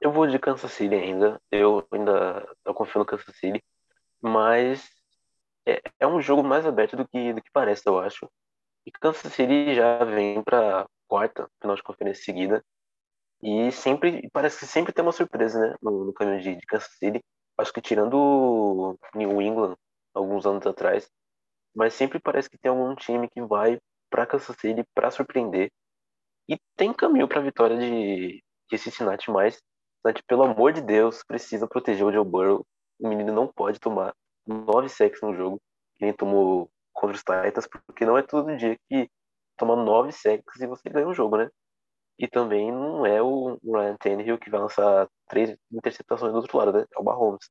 Eu 0.01 0.11
vou 0.13 0.27
de 0.27 0.39
Kansas 0.39 0.73
City 0.73 0.95
ainda. 0.95 1.41
Eu 1.51 1.87
ainda 1.93 2.49
eu 2.65 2.75
confio 2.75 3.01
no 3.01 3.05
Kansas 3.05 3.37
City. 3.37 3.63
Mas 4.21 4.89
é, 5.67 5.81
é 6.01 6.07
um 6.07 6.21
jogo 6.21 6.43
mais 6.43 6.67
aberto 6.67 6.97
do 6.97 7.07
que, 7.07 7.33
do 7.33 7.43
que 7.43 7.51
parece, 7.53 7.83
eu 7.87 7.99
acho. 7.99 8.31
E 8.87 8.91
Kansas 8.91 9.33
City 9.33 9.75
já 9.75 10.05
vem 10.05 10.43
para 10.43 10.89
quarta 11.07 11.49
final 11.61 11.77
de 11.77 11.83
conferência 11.83 12.25
seguida. 12.25 12.65
E 13.43 13.71
sempre, 13.73 14.29
parece 14.33 14.59
que 14.59 14.67
sempre 14.67 14.93
tem 14.93 15.03
uma 15.05 15.13
surpresa, 15.13 15.59
né? 15.59 15.77
No, 15.83 16.05
no 16.07 16.13
caminho 16.13 16.41
de, 16.41 16.57
de 16.57 16.67
Kansas 16.67 16.93
City. 16.99 17.23
Acho 17.61 17.73
que 17.73 17.81
tirando 17.81 18.99
New 19.15 19.41
England, 19.41 19.77
alguns 20.15 20.47
anos 20.47 20.67
atrás. 20.67 21.11
Mas 21.75 21.95
sempre 21.95 22.19
parece 22.19 22.49
que 22.49 22.59
tem 22.59 22.71
algum 22.71 22.95
time 22.95 23.29
que 23.29 23.41
vai 23.43 23.79
para 24.11 24.27
Kansas 24.27 24.57
City 24.57 24.85
para 24.95 25.11
surpreender. 25.11 25.71
E 26.49 26.59
tem 26.77 26.93
caminho 26.93 27.29
para 27.29 27.39
a 27.39 27.45
vitória 27.45 27.79
de, 27.79 28.43
de 28.71 28.79
Cincinnati, 28.79 29.31
mas 29.31 29.61
Cincinnati, 30.01 30.23
pelo 30.27 30.43
amor 30.43 30.73
de 30.73 30.81
Deus, 30.81 31.23
precisa 31.23 31.69
proteger 31.69 32.05
o 32.05 32.13
Joe 32.13 32.25
Burrow. 32.25 32.67
O 32.99 33.09
menino 33.09 33.33
não 33.33 33.47
pode 33.47 33.79
tomar 33.79 34.15
nove 34.47 34.89
sacks 34.89 35.21
no 35.23 35.35
jogo, 35.35 35.61
que 35.97 36.05
nem 36.05 36.13
tomou 36.13 36.69
contra 36.93 37.17
os 37.17 37.23
Titans, 37.23 37.69
porque 37.87 38.05
não 38.05 38.19
é 38.19 38.23
todo 38.23 38.57
dia 38.57 38.77
que 38.89 39.09
toma 39.57 39.77
nove 39.77 40.13
sacks 40.13 40.61
e 40.61 40.67
você 40.67 40.89
ganha 40.89 41.07
o 41.07 41.15
jogo, 41.15 41.37
né? 41.37 41.49
E 42.21 42.29
também 42.29 42.71
não 42.71 43.07
é 43.07 43.23
o 43.23 43.59
Ryan 43.65 43.97
Tannehill 43.97 44.39
que 44.39 44.51
vai 44.51 44.61
lançar 44.61 45.09
três 45.27 45.57
interceptações 45.73 46.31
do 46.33 46.37
outro 46.37 46.59
lado, 46.59 46.73
né? 46.73 46.85
É 46.95 47.01
o 47.01 47.03
Mahomes. 47.03 47.49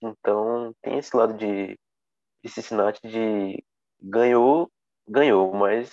Então 0.00 0.72
tem 0.80 0.96
esse 0.98 1.14
lado 1.16 1.34
de, 1.34 1.76
de 2.42 2.48
Cincinnati 2.48 3.00
de 3.02 3.64
ganhou, 4.00 4.70
ganhou, 5.08 5.52
mas 5.52 5.92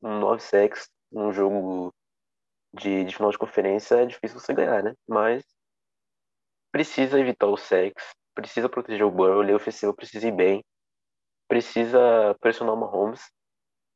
nove 0.00 0.40
sacks 0.42 0.88
num 1.12 1.30
jogo 1.30 1.94
de, 2.72 3.04
de 3.04 3.14
final 3.14 3.30
de 3.30 3.38
conferência 3.38 3.96
é 3.96 4.06
difícil 4.06 4.40
você 4.40 4.54
ganhar, 4.54 4.82
né? 4.82 4.94
Mas 5.06 5.44
precisa 6.72 7.20
evitar 7.20 7.48
o 7.48 7.58
sacks, 7.58 8.04
precisa 8.34 8.70
proteger 8.70 9.04
o 9.04 9.10
Burrow, 9.10 9.42
ele 9.42 9.52
é 9.52 9.54
ofensivo, 9.54 9.94
precisa 9.94 10.26
ir 10.26 10.32
bem, 10.32 10.64
precisa 11.46 12.34
pressionar 12.40 12.74
o 12.74 12.80
Mahomes. 12.80 13.20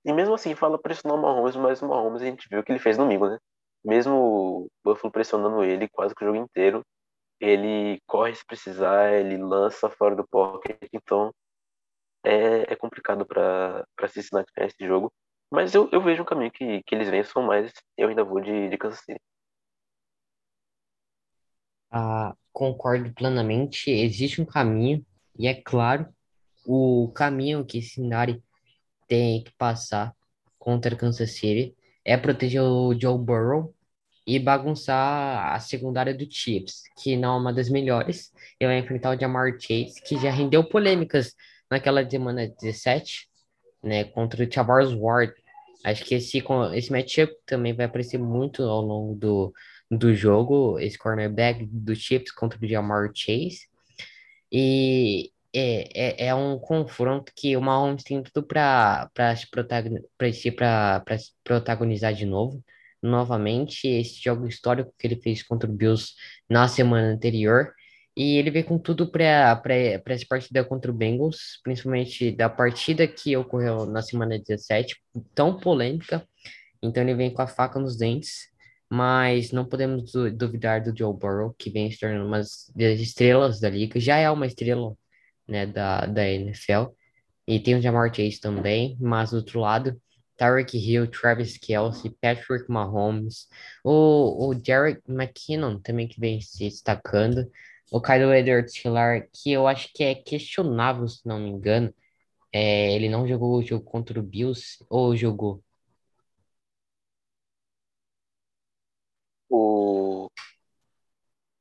E 0.04 0.12
mesmo 0.12 0.34
assim, 0.34 0.54
fala 0.54 0.78
pressionar 0.80 1.18
o 1.18 1.22
Mahomes, 1.22 1.56
mas 1.56 1.80
o 1.82 1.88
Mahomes 1.88 2.22
a 2.22 2.26
gente 2.26 2.48
viu 2.48 2.60
o 2.60 2.64
que 2.64 2.72
ele 2.72 2.78
fez 2.78 2.96
domingo, 2.96 3.28
né? 3.28 3.38
Mesmo 3.84 4.14
o 4.14 4.70
Buffalo 4.84 5.12
pressionando 5.12 5.64
ele 5.64 5.88
quase 5.88 6.14
que 6.14 6.24
o 6.24 6.26
jogo 6.26 6.38
inteiro, 6.38 6.84
ele 7.40 8.00
corre 8.06 8.34
se 8.34 8.44
precisar, 8.46 9.12
ele 9.12 9.36
lança 9.36 9.90
fora 9.90 10.14
do 10.16 10.26
pocket, 10.26 10.76
então 10.92 11.32
é, 12.24 12.72
é 12.72 12.76
complicado 12.76 13.26
para 13.26 13.84
Cincinnati 14.08 14.52
ganhar 14.56 14.68
esse 14.68 14.86
jogo. 14.86 15.12
Mas 15.50 15.74
eu, 15.74 15.88
eu 15.92 16.00
vejo 16.00 16.22
um 16.22 16.26
caminho 16.26 16.50
que, 16.50 16.82
que 16.84 16.94
eles 16.94 17.08
vençam, 17.08 17.42
mas 17.42 17.72
eu 17.96 18.08
ainda 18.08 18.24
vou 18.24 18.40
de, 18.40 18.68
de 18.70 18.78
Kansas 18.78 19.00
City. 19.00 19.20
Ah, 21.90 22.34
concordo 22.52 23.12
plenamente. 23.12 23.90
Existe 23.90 24.40
um 24.40 24.46
caminho, 24.46 25.04
e 25.38 25.46
é 25.46 25.54
claro, 25.54 26.08
o 26.64 27.12
caminho 27.14 27.66
que 27.66 27.82
Cincinnati 27.82 28.42
tem 29.12 29.42
que 29.42 29.52
passar 29.58 30.14
contra 30.58 30.96
Kansas 30.96 31.32
City 31.32 31.76
é 32.02 32.16
proteger 32.16 32.62
o 32.62 32.98
Joe 32.98 33.18
Burrow 33.18 33.74
e 34.26 34.38
bagunçar 34.38 35.52
a 35.52 35.60
secundária 35.60 36.14
do 36.14 36.26
Chiefs, 36.30 36.84
que 36.96 37.14
não 37.14 37.34
é 37.34 37.38
uma 37.38 37.52
das 37.52 37.68
melhores. 37.68 38.32
Ele 38.58 38.70
vai 38.70 38.78
enfrentar 38.78 39.14
o 39.14 39.20
Jamar 39.20 39.52
Chase, 39.60 40.00
que 40.02 40.16
já 40.18 40.30
rendeu 40.30 40.64
polêmicas 40.64 41.34
naquela 41.70 42.08
semana 42.08 42.48
17, 42.58 43.28
né, 43.82 44.04
contra 44.04 44.42
o 44.42 44.48
Tavares 44.48 44.94
Ward. 44.94 45.34
Acho 45.84 46.06
que 46.06 46.14
esse, 46.14 46.42
esse 46.74 46.90
matchup 46.90 47.34
também 47.44 47.74
vai 47.74 47.84
aparecer 47.84 48.16
muito 48.16 48.62
ao 48.62 48.80
longo 48.80 49.14
do, 49.14 49.52
do 49.90 50.14
jogo, 50.14 50.78
esse 50.78 50.96
cornerback 50.96 51.66
do 51.66 51.94
Chiefs 51.94 52.32
contra 52.32 52.58
o 52.58 52.66
Jamar 52.66 53.10
Chase. 53.14 53.68
E 54.50 55.30
é, 55.54 56.24
é, 56.24 56.26
é 56.28 56.34
um 56.34 56.58
confronto 56.58 57.32
que 57.36 57.56
o 57.56 57.60
Mahomes 57.60 58.04
tem 58.04 58.22
tudo 58.22 58.46
para 58.46 59.36
se 59.36 59.46
protagonizar 61.44 62.14
de 62.14 62.24
novo. 62.26 62.62
Novamente, 63.02 63.86
esse 63.88 64.22
jogo 64.22 64.46
histórico 64.46 64.94
que 64.98 65.06
ele 65.06 65.20
fez 65.20 65.42
contra 65.42 65.68
o 65.68 65.72
Bills 65.72 66.14
na 66.48 66.68
semana 66.68 67.08
anterior. 67.08 67.72
E 68.16 68.36
ele 68.36 68.50
veio 68.50 68.66
com 68.66 68.78
tudo 68.78 69.10
para 69.10 69.60
essa 70.06 70.26
partida 70.28 70.64
contra 70.64 70.90
o 70.90 70.94
Bengals, 70.94 71.60
principalmente 71.62 72.30
da 72.30 72.48
partida 72.48 73.06
que 73.08 73.36
ocorreu 73.36 73.86
na 73.86 74.02
semana 74.02 74.38
17, 74.38 74.96
tão 75.34 75.58
polêmica. 75.58 76.26
Então 76.82 77.02
ele 77.02 77.14
vem 77.14 77.32
com 77.32 77.42
a 77.42 77.46
faca 77.46 77.78
nos 77.78 77.96
dentes, 77.96 78.48
mas 78.90 79.50
não 79.52 79.64
podemos 79.64 80.12
duvidar 80.36 80.82
do 80.82 80.96
Joe 80.96 81.14
Burrow, 81.16 81.54
que 81.58 81.70
vem 81.70 81.90
se 81.90 81.98
tornando 81.98 82.26
uma 82.26 82.38
das 82.38 83.00
estrelas 83.00 83.60
da 83.60 83.70
liga. 83.70 83.98
Já 83.98 84.18
é 84.18 84.30
uma 84.30 84.46
estrela 84.46 84.94
né, 85.52 85.66
da, 85.66 86.06
da 86.06 86.26
NFL. 86.28 86.94
E 87.46 87.60
tem 87.60 87.76
o 87.76 87.82
Jamar 87.82 88.12
Chase 88.14 88.40
também, 88.40 88.96
mas 89.00 89.30
do 89.30 89.36
outro 89.36 89.60
lado, 89.60 90.00
Tyreek 90.36 90.76
Hill, 90.76 91.10
Travis 91.10 91.58
Kelce, 91.58 92.10
Patrick 92.20 92.64
Mahomes, 92.68 93.48
o, 93.84 94.48
o 94.48 94.54
Derek 94.54 95.02
McKinnon 95.08 95.78
também 95.78 96.08
que 96.08 96.18
vem 96.18 96.40
se 96.40 96.58
destacando, 96.58 97.50
o 97.90 98.00
Kyle 98.00 98.32
Edwards-Hiller, 98.32 99.28
que 99.32 99.52
eu 99.52 99.66
acho 99.66 99.92
que 99.92 100.02
é 100.02 100.14
questionável, 100.14 101.06
se 101.06 101.26
não 101.26 101.38
me 101.38 101.50
engano, 101.50 101.94
é, 102.52 102.94
ele 102.94 103.08
não 103.08 103.28
jogou 103.28 103.58
o 103.58 103.62
jogo 103.62 103.84
contra 103.84 104.18
o 104.18 104.22
Bills, 104.22 104.84
ou 104.88 105.16
jogou? 105.16 105.62
O, 109.48 110.28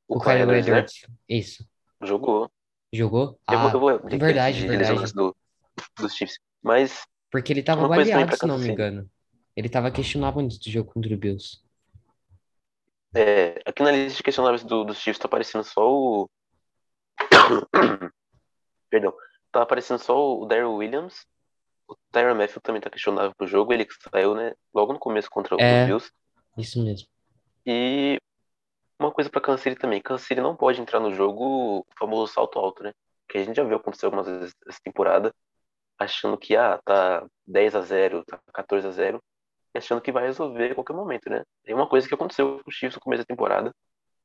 o, 0.07 0.17
o 0.17 0.19
Kyle 0.21 0.41
Edwards, 0.41 1.03
né? 1.07 1.15
isso. 1.27 1.67
Jogou. 2.01 2.49
Jogou? 2.93 3.39
Eu 3.49 3.57
ah, 3.57 3.67
vou, 3.69 3.89
eu 3.89 3.99
vou 3.99 4.09
verdade, 4.09 4.67
verdade. 4.67 5.13
Do, 5.13 5.35
dos 5.97 6.13
Chiefs. 6.13 6.37
Mas. 6.61 7.05
Porque 7.31 7.53
ele 7.53 7.63
tava 7.63 7.87
baleado, 7.87 8.35
se 8.35 8.45
não 8.45 8.57
me 8.57 8.69
engano. 8.69 9.09
Ele 9.55 9.69
tava 9.69 9.91
questionável 9.91 10.41
antes 10.41 10.57
do 10.57 10.69
jogo 10.69 10.91
contra 10.91 11.13
o 11.13 11.17
Bills. 11.17 11.61
É, 13.13 13.59
aqui 13.65 13.83
na 13.83 13.91
lista 13.91 14.17
de 14.17 14.23
questionáveis 14.23 14.63
do, 14.63 14.83
dos 14.83 14.97
Chiefs 14.97 15.19
tá 15.19 15.27
aparecendo 15.27 15.63
só 15.63 15.81
o. 15.89 16.29
Perdão. 18.89 19.13
Tá 19.51 19.61
aparecendo 19.61 19.99
só 19.99 20.39
o 20.39 20.45
Daryl 20.45 20.73
Williams. 20.73 21.25
O 21.87 21.95
Tyron 22.11 22.35
Matthew 22.35 22.61
também 22.61 22.81
tá 22.81 22.89
questionável 22.89 23.33
pro 23.37 23.47
jogo. 23.47 23.73
Ele 23.73 23.85
que 23.85 23.93
saiu, 24.09 24.35
né? 24.35 24.53
Logo 24.73 24.93
no 24.93 24.99
começo 24.99 25.29
contra 25.29 25.55
é, 25.59 25.81
os 25.81 25.87
Bills. 25.87 26.11
Isso 26.57 26.83
mesmo. 26.83 27.07
E 27.65 28.20
uma 29.11 29.13
coisa 29.13 29.29
para 29.29 29.57
City 29.57 29.75
também, 29.75 30.01
City 30.19 30.41
não 30.41 30.55
pode 30.55 30.81
entrar 30.81 30.99
no 30.99 31.13
jogo 31.13 31.79
o 31.79 31.85
famoso 31.99 32.33
salto 32.33 32.57
alto, 32.57 32.83
né? 32.83 32.93
Que 33.27 33.37
a 33.39 33.43
gente 33.43 33.57
já 33.57 33.63
viu 33.63 33.77
acontecer 33.77 34.05
algumas 34.05 34.25
vezes 34.27 34.53
essa 34.67 34.79
temporada, 34.83 35.33
achando 35.99 36.37
que 36.37 36.55
ah, 36.55 36.79
tá 36.85 37.25
10 37.45 37.75
a 37.75 37.81
0, 37.81 38.23
tá 38.25 38.39
14 38.53 38.87
a 38.87 38.91
0, 38.91 39.23
e 39.75 39.77
achando 39.77 40.01
que 40.01 40.11
vai 40.11 40.25
resolver 40.25 40.71
a 40.71 40.75
qualquer 40.75 40.93
momento, 40.93 41.29
né? 41.29 41.43
É 41.65 41.75
uma 41.75 41.87
coisa 41.87 42.07
que 42.07 42.13
aconteceu 42.13 42.59
com 42.63 42.69
o 42.69 42.71
Chiefs 42.71 42.95
no 42.95 43.01
começo 43.01 43.23
da 43.23 43.25
temporada 43.25 43.73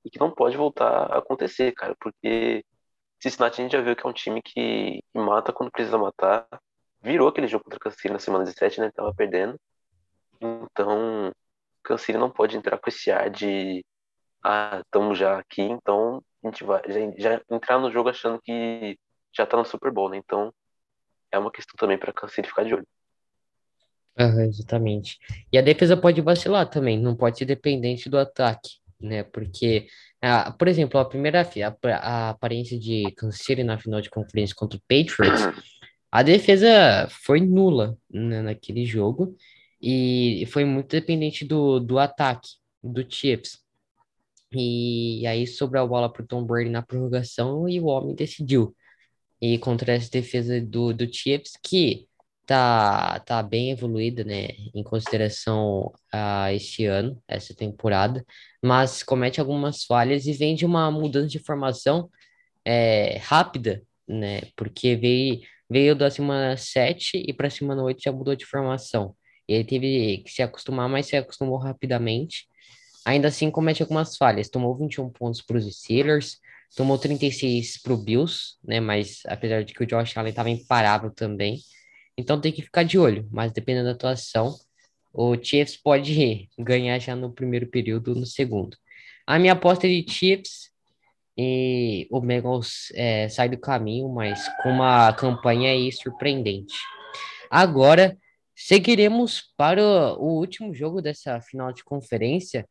e 0.05 0.11
que 0.11 0.21
não 0.21 0.31
pode 0.31 0.57
voltar 0.57 1.13
a 1.13 1.19
acontecer, 1.19 1.73
cara, 1.73 1.97
porque 2.01 2.65
Cincinnati 3.21 3.61
a 3.61 3.65
gente 3.65 3.73
já 3.73 3.81
viu 3.83 3.97
que 3.97 4.07
é 4.07 4.11
um 4.11 4.13
time 4.13 4.43
que, 4.43 5.03
mata 5.15 5.53
quando 5.53 5.71
precisa 5.71 5.99
matar. 5.99 6.47
Virou 7.03 7.29
aquele 7.29 7.47
jogo 7.49 7.65
contra 7.65 7.91
City 7.91 8.11
na 8.11 8.19
semana 8.19 8.45
17, 8.45 8.81
né? 8.81 8.91
Tava 8.93 9.15
perdendo. 9.15 9.59
Então, 10.41 11.33
City 11.99 12.19
não 12.19 12.31
pode 12.31 12.57
entrar 12.57 12.79
com 12.79 12.89
esse 12.89 13.11
ar 13.11 13.31
de 13.31 13.85
ah, 14.43 14.81
estamos 14.85 15.19
já 15.19 15.39
aqui, 15.39 15.63
então 15.63 16.23
a 16.43 16.49
gente 16.49 16.65
vai 16.65 16.83
já, 16.89 17.01
já, 17.17 17.43
entrar 17.51 17.79
no 17.79 17.91
jogo 17.91 18.09
achando 18.09 18.41
que 18.41 18.99
já 19.37 19.47
tá 19.47 19.57
no 19.57 19.65
Super 19.65 19.93
Bowl, 19.93 20.09
né? 20.09 20.17
Então 20.17 20.53
é 21.31 21.39
uma 21.39 21.51
questão 21.51 21.75
também 21.77 21.99
para 21.99 22.13
Kansas 22.13 22.47
ficar 22.47 22.65
de 22.65 22.75
olho. 22.75 22.87
Uhum, 24.19 24.41
exatamente. 24.43 25.19
E 25.53 25.59
a 25.59 25.63
defesa 25.63 25.97
pode 25.97 26.21
vacilar 26.23 26.69
também, 26.71 26.99
não 26.99 27.15
pode 27.15 27.37
ser 27.39 27.45
dependente 27.45 28.09
do 28.09 28.19
ataque, 28.19 28.79
né? 28.99 29.23
Porque, 29.25 29.89
ah, 30.23 30.51
por 30.53 30.69
exemplo, 30.69 30.99
a 30.99 31.05
primeira 31.05 31.43
a, 31.43 31.97
a 31.97 32.31
aparência 32.31 32.79
de 32.79 33.13
Kansas 33.17 33.41
City 33.43 33.63
na 33.63 33.79
final 33.79 34.01
de 34.01 34.09
conferência 34.09 34.57
contra 34.57 34.79
o 34.79 34.83
Patriots, 34.83 35.43
a 36.11 36.23
defesa 36.23 37.07
foi 37.11 37.41
nula 37.41 37.99
né, 38.11 38.41
naquele 38.41 38.87
jogo 38.87 39.37
e 39.81 40.47
foi 40.51 40.65
muito 40.65 40.89
dependente 40.89 41.45
do, 41.45 41.79
do 41.79 41.99
ataque 41.99 42.49
do 42.83 43.05
Chiefs. 43.09 43.66
E 44.53 45.27
aí 45.27 45.47
sobrou 45.47 45.83
a 45.85 45.87
bola 45.87 46.13
para 46.13 46.23
o 46.23 46.27
Tom 46.27 46.45
Brady 46.45 46.71
na 46.71 46.83
prorrogação 46.83 47.69
e 47.69 47.81
o 47.81 47.87
homem 47.87 48.15
decidiu. 48.15 48.75
E 49.41 49.59
contra 49.59 49.93
essa 49.95 50.11
defesa 50.11 50.61
do, 50.61 50.93
do 50.95 51.13
Chiefs, 51.13 51.53
que 51.63 52.09
tá, 52.47 53.21
tá 53.21 53.43
bem 53.43 53.71
evoluída, 53.73 54.25
né, 54.25 54.49
em 54.75 54.83
consideração 54.83 55.93
a 56.13 56.53
este 56.55 56.87
ano, 56.87 57.21
essa 57.29 57.55
temporada, 57.55 58.25
mas 58.63 59.03
comete 59.03 59.41
algumas 59.41 59.85
falhas 59.85 60.27
e 60.27 60.33
vem 60.33 60.55
de 60.55 60.65
uma 60.65 60.91
mudança 60.91 61.29
de 61.29 61.39
formação 61.41 62.09
é, 62.65 63.19
rápida, 63.19 63.83
né, 64.09 64.43
porque 64.57 64.97
veio, 64.97 65.41
veio 65.69 65.97
da 65.97 66.11
semana 66.11 66.57
7 66.57 67.25
e 67.27 67.33
para 67.33 67.49
a 67.49 67.51
semana 67.51 67.83
8 67.83 68.03
já 68.03 68.13
mudou 68.13 68.37
de 68.37 68.47
formação. 68.47 69.17
Ele 69.49 69.65
teve 69.65 70.19
que 70.25 70.31
se 70.33 70.43
acostumar, 70.43 70.89
mas 70.89 71.07
se 71.07 71.17
acostumou 71.17 71.59
rapidamente 71.59 72.49
ainda 73.07 73.29
assim 73.29 73.51
comete 73.53 73.83
algumas 73.83 74.17
falhas. 74.17 74.49
Tomou 74.49 74.77
21 74.77 75.09
pontos 75.11 75.41
para 75.41 75.57
os 75.57 75.65
Steelers, 75.79 76.41
tomou 76.77 76.99
36 76.99 77.81
para 77.81 77.93
o 77.93 77.97
Bills, 77.97 78.57
né? 78.65 78.81
Mas 78.81 79.21
apesar 79.27 79.63
de 79.63 79.73
que 79.73 79.85
o 79.85 79.87
Josh 79.87 80.17
Allen 80.17 80.31
estava 80.31 80.51
imparável 80.51 81.11
também. 81.13 81.61
Então 82.19 82.41
tem 82.41 82.51
que 82.51 82.63
ficar 82.63 82.83
de 82.83 82.99
olho, 82.99 83.29
mas 83.31 83.53
dependendo 83.53 83.87
da 83.87 83.93
atuação, 83.93 84.57
o 85.13 85.37
Chiefs 85.41 85.77
pode 85.77 86.49
ganhar 86.59 86.99
já 86.99 87.15
no 87.15 87.33
primeiro 87.33 87.69
período, 87.69 88.15
no 88.15 88.27
segundo. 88.27 88.77
A 89.25 89.39
minha 89.39 89.53
aposta 89.53 89.87
é 89.87 89.91
de 89.91 90.11
Chiefs 90.11 90.71
e 91.39 92.09
o 92.11 92.21
Bengals 92.21 92.91
é, 92.95 93.29
sai 93.29 93.49
do 93.49 93.59
caminho, 93.59 94.09
mas 94.09 94.49
com 94.63 94.71
uma 94.71 95.13
campanha 95.13 95.71
aí 95.71 95.93
surpreendente. 95.93 96.75
Agora, 97.51 98.17
seguiremos 98.55 99.53
para 99.57 99.83
o 100.19 100.39
último 100.39 100.75
jogo 100.75 101.01
dessa 101.01 101.41
final 101.41 101.73
de 101.73 101.85
conferência, 101.85 102.67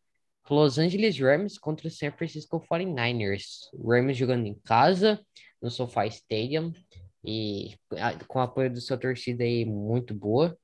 Los 0.50 0.78
Angeles 0.78 1.20
Rams 1.20 1.58
contra 1.58 1.88
o 1.88 1.92
San 1.92 2.12
Francisco 2.12 2.64
49ers. 2.72 3.70
Rams 3.84 4.16
jogando 4.16 4.46
em 4.46 4.54
casa, 4.64 5.20
no 5.62 5.72
SoFi 5.72 6.08
Stadium, 6.08 6.72
e 7.24 7.76
com 8.28 8.40
apoio 8.40 8.72
do 8.72 8.80
sua 8.80 8.98
torcida 8.98 9.44
aí 9.44 9.66
muito 9.66 10.14
boa. 10.14 10.56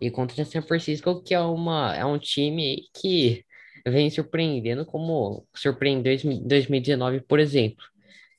E 0.00 0.10
contra 0.10 0.42
o 0.42 0.44
San 0.44 0.62
Francisco, 0.62 1.22
que 1.22 1.32
é, 1.32 1.40
uma, 1.40 1.94
é 1.96 2.04
um 2.04 2.18
time 2.18 2.88
que 2.94 3.44
vem 3.86 4.10
surpreendendo, 4.10 4.84
como 4.84 5.46
surpreendeu 5.54 6.12
em 6.12 6.46
2019, 6.46 7.20
por 7.22 7.40
exemplo. 7.40 7.84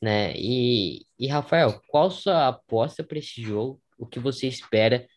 Né? 0.01 0.33
E, 0.35 1.05
e 1.17 1.27
Rafael, 1.27 1.81
qual 1.87 2.11
sua 2.11 2.49
aposta 2.49 3.03
para 3.03 3.17
esse 3.17 3.41
jogo? 3.41 3.81
O 3.97 4.05
que 4.05 4.19
você 4.19 4.47
espera? 4.47 5.07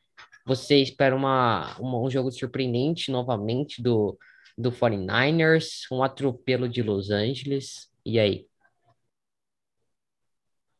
Você 0.47 0.76
espera 0.76 1.14
uma, 1.14 1.76
uma, 1.78 2.00
um 2.00 2.09
jogo 2.09 2.30
surpreendente 2.30 3.11
novamente 3.11 3.83
do, 3.83 4.16
do 4.57 4.73
49ers, 4.73 5.87
um 5.91 6.03
atropelo 6.03 6.69
de 6.69 6.83
Los 6.83 7.11
Angeles? 7.11 7.91
E 8.05 8.19
aí? 8.19 8.49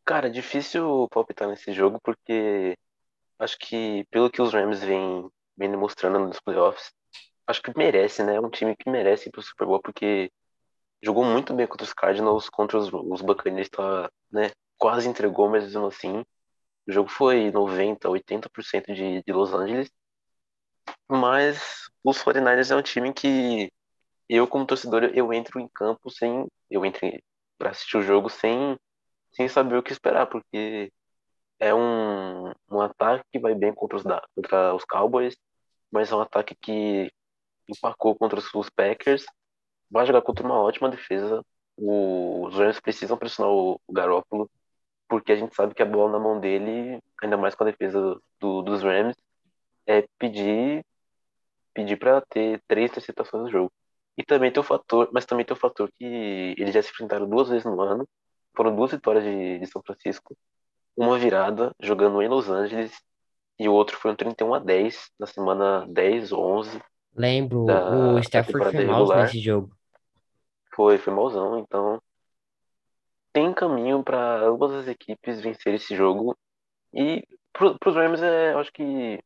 Cara, 0.05 0.31
difícil 0.31 1.09
palpitar 1.11 1.49
nesse 1.49 1.73
jogo, 1.73 1.99
porque 2.03 2.77
acho 3.39 3.59
que 3.59 4.05
pelo 4.11 4.31
que 4.31 4.41
os 4.41 4.53
Rams 4.53 4.83
vêm, 4.83 5.29
vêm 5.57 5.71
demonstrando 5.71 6.19
nos 6.21 6.41
playoffs, 6.41 6.93
acho 7.47 7.63
que 7.63 7.77
merece, 7.77 8.23
né? 8.25 8.37
É 8.37 8.41
um 8.41 8.51
time 8.51 8.77
que 8.77 8.89
merece 8.89 9.29
ir 9.29 9.33
pro 9.33 9.43
Super 9.43 9.67
Bowl, 9.67 9.81
porque 9.83 10.31
jogou 11.03 11.25
muito 11.25 11.55
bem 11.55 11.67
contra 11.67 11.85
os 11.85 11.93
Cardinals, 11.93 12.49
contra 12.49 12.79
os, 12.79 12.91
os 12.93 13.21
Buccaneers, 13.21 13.69
tá, 13.69 14.11
né? 14.31 14.51
Quase 14.79 15.09
entregou, 15.09 15.49
mas 15.49 15.65
mesmo 15.65 15.87
assim, 15.87 16.25
o 16.87 16.93
jogo 16.93 17.09
foi 17.09 17.51
90, 17.51 18.09
80% 18.09 18.95
de, 18.95 19.23
de 19.23 19.33
Los 19.33 19.53
Angeles. 19.53 19.91
Mas 21.09 21.89
os 22.05 22.19
49ers 22.19 22.71
é 22.71 22.77
um 22.77 22.83
time 22.83 23.13
que 23.13 23.71
eu, 24.29 24.47
como 24.49 24.67
torcedor, 24.67 25.05
eu 25.15 25.33
entro 25.33 25.61
em 25.61 25.69
campo 25.69 26.11
sem. 26.11 26.47
Eu 26.71 26.85
entro 26.85 27.01
para 27.59 27.71
assistir 27.71 27.97
o 27.97 28.03
jogo 28.03 28.29
sem, 28.29 28.77
sem 29.33 29.49
saber 29.49 29.77
o 29.77 29.83
que 29.83 29.93
esperar, 29.93 30.27
porque 30.27 30.93
é 31.59 31.75
um, 31.75 32.53
um 32.71 32.81
ataque 32.81 33.25
que 33.33 33.39
vai 33.39 33.55
bem 33.55 33.73
contra 33.75 33.97
os, 33.97 34.03
contra 34.35 34.75
os 34.75 34.85
Cowboys, 34.85 35.37
mas 35.91 36.11
é 36.13 36.17
um 36.17 36.21
ataque 36.21 36.55
que 36.61 37.11
empacou 37.69 38.15
contra 38.17 38.39
os 38.39 38.71
Packers, 38.71 39.25
vai 39.91 40.07
jogar 40.07 40.23
contra 40.23 40.45
uma 40.45 40.61
ótima 40.61 40.89
defesa. 40.89 41.43
os 41.77 42.55
Rams 42.55 42.81
precisam 42.81 43.17
pressionar 43.17 43.53
o, 43.53 43.81
o 43.87 43.93
Garoppolo, 43.93 44.51
porque 45.09 45.33
a 45.33 45.37
gente 45.37 45.55
sabe 45.55 45.75
que 45.75 45.83
a 45.83 45.87
bola 45.87 46.13
na 46.13 46.19
mão 46.19 46.41
dele, 46.41 47.01
ainda 47.23 47.37
mais 47.37 47.55
com 47.55 47.65
a 47.65 47.71
defesa 47.71 48.21
do, 48.41 48.63
dos 48.63 48.83
Rams, 48.83 49.17
é 49.87 50.07
pedir 50.19 50.85
pedir 51.75 51.97
para 51.99 52.23
ter 52.23 52.63
três 52.67 52.91
interceptações 52.91 53.45
no 53.45 53.51
jogo. 53.51 53.73
E 54.17 54.25
também 54.25 54.51
tem 54.51 54.61
o 54.61 54.65
fator, 54.65 55.11
mas 55.13 55.27
também 55.27 55.45
tem 55.45 55.55
o 55.55 55.61
fator 55.61 55.91
que 55.93 56.55
eles 56.57 56.73
já 56.73 56.83
se 56.83 56.91
enfrentaram 56.91 57.29
duas 57.29 57.51
vezes 57.51 57.67
no 57.67 57.79
ano, 57.83 58.09
foram 58.57 58.75
duas 58.75 58.93
vitórias 58.93 59.23
de, 59.23 59.59
de 59.59 59.67
São 59.67 59.83
Francisco, 59.83 60.35
uma 60.97 61.19
virada 61.19 61.75
jogando 61.79 62.23
em 62.23 62.29
Los 62.29 62.49
Angeles 62.49 62.99
e 63.59 63.69
o 63.69 63.75
outro 63.75 63.97
foi 63.99 64.11
um 64.11 64.17
31 64.17 64.55
a 64.55 64.59
10 64.59 65.11
na 65.19 65.27
semana 65.27 65.87
10 65.87 66.33
ou 66.33 66.43
11 66.59 66.81
Lembro, 67.17 67.65
o 67.65 68.19
Stafford 68.19 68.73
foi 68.73 68.85
mal 68.85 69.09
nesse 69.17 69.41
jogo. 69.41 69.75
Foi, 70.75 70.99
foi 70.99 71.15
malzão. 71.15 71.59
Então, 71.59 72.01
tem 73.33 73.55
caminho 73.55 74.03
para 74.05 74.43
ambas 74.43 74.73
as 74.73 74.87
equipes 74.87 75.41
vencer 75.41 75.75
esse 75.75 75.97
jogo. 75.97 76.37
E 76.93 77.27
para 77.55 77.89
os 77.89 77.97
Rams, 77.97 78.23
é, 78.23 78.53
eu 78.53 78.59
acho 78.59 78.71
que 78.71 79.19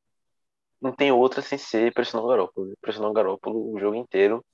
não 0.81 0.93
tem 0.93 1.13
outra 1.13 1.43
sem 1.43 1.59
ser 1.59 1.93
pressionar 1.93 2.25
o 2.25 2.29
Garoppolo. 2.29 2.75
Pressionar 2.81 3.11
o 3.11 3.15
Garoppolo 3.15 3.75
o 3.75 3.79
jogo 3.79 3.97
inteiro. 3.97 4.45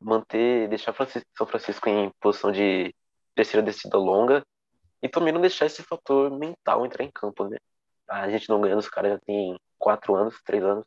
Manter, 0.00 0.68
deixar 0.68 0.94
São 1.36 1.46
Francisco 1.46 1.88
em 1.88 2.10
posição 2.20 2.52
de 2.52 2.94
terceira 3.34 3.64
descida 3.64 3.98
longa. 3.98 4.44
E 5.02 5.08
também 5.08 5.32
não 5.32 5.40
deixar 5.40 5.66
esse 5.66 5.82
fator 5.82 6.30
mental 6.30 6.86
entrar 6.86 7.04
em 7.04 7.10
campo, 7.10 7.48
né? 7.48 7.58
A 8.08 8.30
gente 8.30 8.48
não 8.48 8.60
ganhando, 8.60 8.78
os 8.78 8.88
caras 8.88 9.12
já 9.12 9.18
tem 9.20 9.58
quatro 9.78 10.14
anos, 10.14 10.40
três 10.44 10.62
anos 10.62 10.84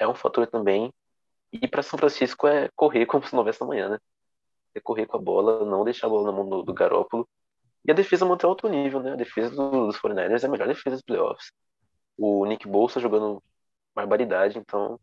é 0.00 0.08
um 0.08 0.14
fator 0.14 0.46
também. 0.46 0.92
E 1.52 1.68
para 1.68 1.82
São 1.82 1.98
Francisco 1.98 2.46
é 2.46 2.68
correr 2.74 3.06
como 3.06 3.24
se 3.24 3.32
não 3.32 3.40
houvesse 3.40 3.62
amanhã, 3.62 3.90
né? 3.90 3.98
É 4.74 4.80
correr 4.80 5.06
com 5.06 5.16
a 5.16 5.20
bola, 5.20 5.64
não 5.64 5.84
deixar 5.84 6.06
a 6.06 6.10
bola 6.10 6.30
na 6.30 6.32
mão 6.32 6.48
do, 6.48 6.62
do 6.62 6.72
Garópolo. 6.72 7.28
E 7.84 7.90
a 7.90 7.94
defesa 7.94 8.24
manter 8.24 8.46
alto 8.46 8.68
nível, 8.68 9.00
né? 9.00 9.12
A 9.12 9.16
defesa 9.16 9.50
dos 9.50 9.96
49ers 9.98 10.42
é 10.42 10.46
a 10.46 10.50
melhor 10.50 10.68
defesa 10.68 10.96
dos 10.96 11.02
playoffs. 11.02 11.52
O 12.16 12.46
Nick 12.46 12.66
Bolsa 12.66 13.00
jogando 13.00 13.42
barbaridade, 13.94 14.58
então 14.58 14.98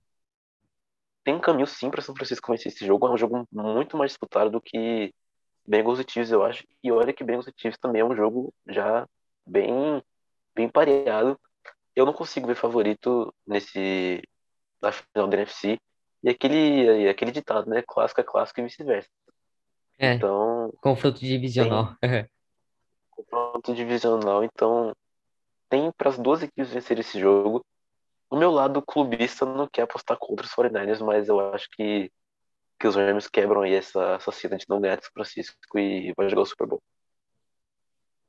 tem 1.24 1.36
um 1.36 1.42
caminho 1.42 1.68
sim 1.68 1.90
para 1.90 2.02
São 2.02 2.16
Francisco 2.16 2.52
vencer 2.52 2.72
esse 2.72 2.86
jogo. 2.86 3.06
É 3.06 3.12
um 3.12 3.18
jogo 3.18 3.46
muito 3.52 3.98
mais 3.98 4.12
disputado 4.12 4.50
do 4.50 4.62
que 4.62 5.14
Bengals 5.68 6.00
e 6.00 6.06
Chiefs, 6.10 6.32
eu 6.32 6.42
acho. 6.44 6.64
E 6.82 6.90
olha 6.90 7.12
que 7.12 7.24
Bengals 7.24 7.48
e 7.48 7.54
Chiefs 7.58 7.78
também 7.78 8.02
é 8.02 8.06
um 8.06 8.16
jogo 8.16 8.54
já 8.66 9.06
bem, 9.46 10.02
bem 10.56 10.70
pareado. 10.70 11.38
Eu 11.94 12.06
não 12.06 12.14
consigo 12.14 12.48
ver 12.48 12.56
favorito 12.56 13.34
nesse, 13.46 14.22
na 14.82 14.92
final 14.94 15.28
da 15.28 15.36
NFC. 15.36 15.78
E 16.24 16.30
aquele, 16.30 17.10
aquele 17.10 17.32
ditado, 17.32 17.70
né? 17.70 17.84
Clássico 17.86 18.22
é 18.22 18.24
clássico 18.24 18.62
e 18.62 18.64
vice-versa. 18.64 19.10
É, 19.98 20.14
então. 20.14 20.72
Confronto 20.82 21.20
divisional. 21.20 21.96
Tem, 22.00 22.26
confronto 23.12 23.76
divisional. 23.76 24.44
Então, 24.46 24.96
tem 25.70 25.92
para 25.92 26.10
as 26.10 26.18
duas 26.18 26.42
equipes 26.42 26.72
vencer 26.72 27.00
esse 27.00 27.20
jogo. 27.20 27.66
O 28.30 28.38
meu 28.38 28.52
lado 28.52 28.82
clubista 28.82 29.46
não 29.46 29.68
quer 29.68 29.84
apostar 29.84 30.18
contra 30.18 30.46
os 30.46 30.52
49ers, 30.52 31.00
mas 31.00 31.28
eu 31.30 31.40
acho 31.54 31.68
que, 31.72 32.12
que 32.80 32.88
os 32.88 32.96
Rams 32.96 33.28
quebram 33.28 33.62
aí 33.62 33.74
essa, 33.74 34.16
essa 34.16 34.32
cena 34.32 34.58
de 34.58 34.66
não 34.68 34.82
ganhar 34.82 34.98
de 34.98 35.06
São 35.06 35.14
Francisco 35.14 35.80
e 35.80 36.14
vai 36.16 36.30
jogar 36.30 36.42
o 36.42 36.46
Super 36.46 36.68
Bowl. 36.68 36.84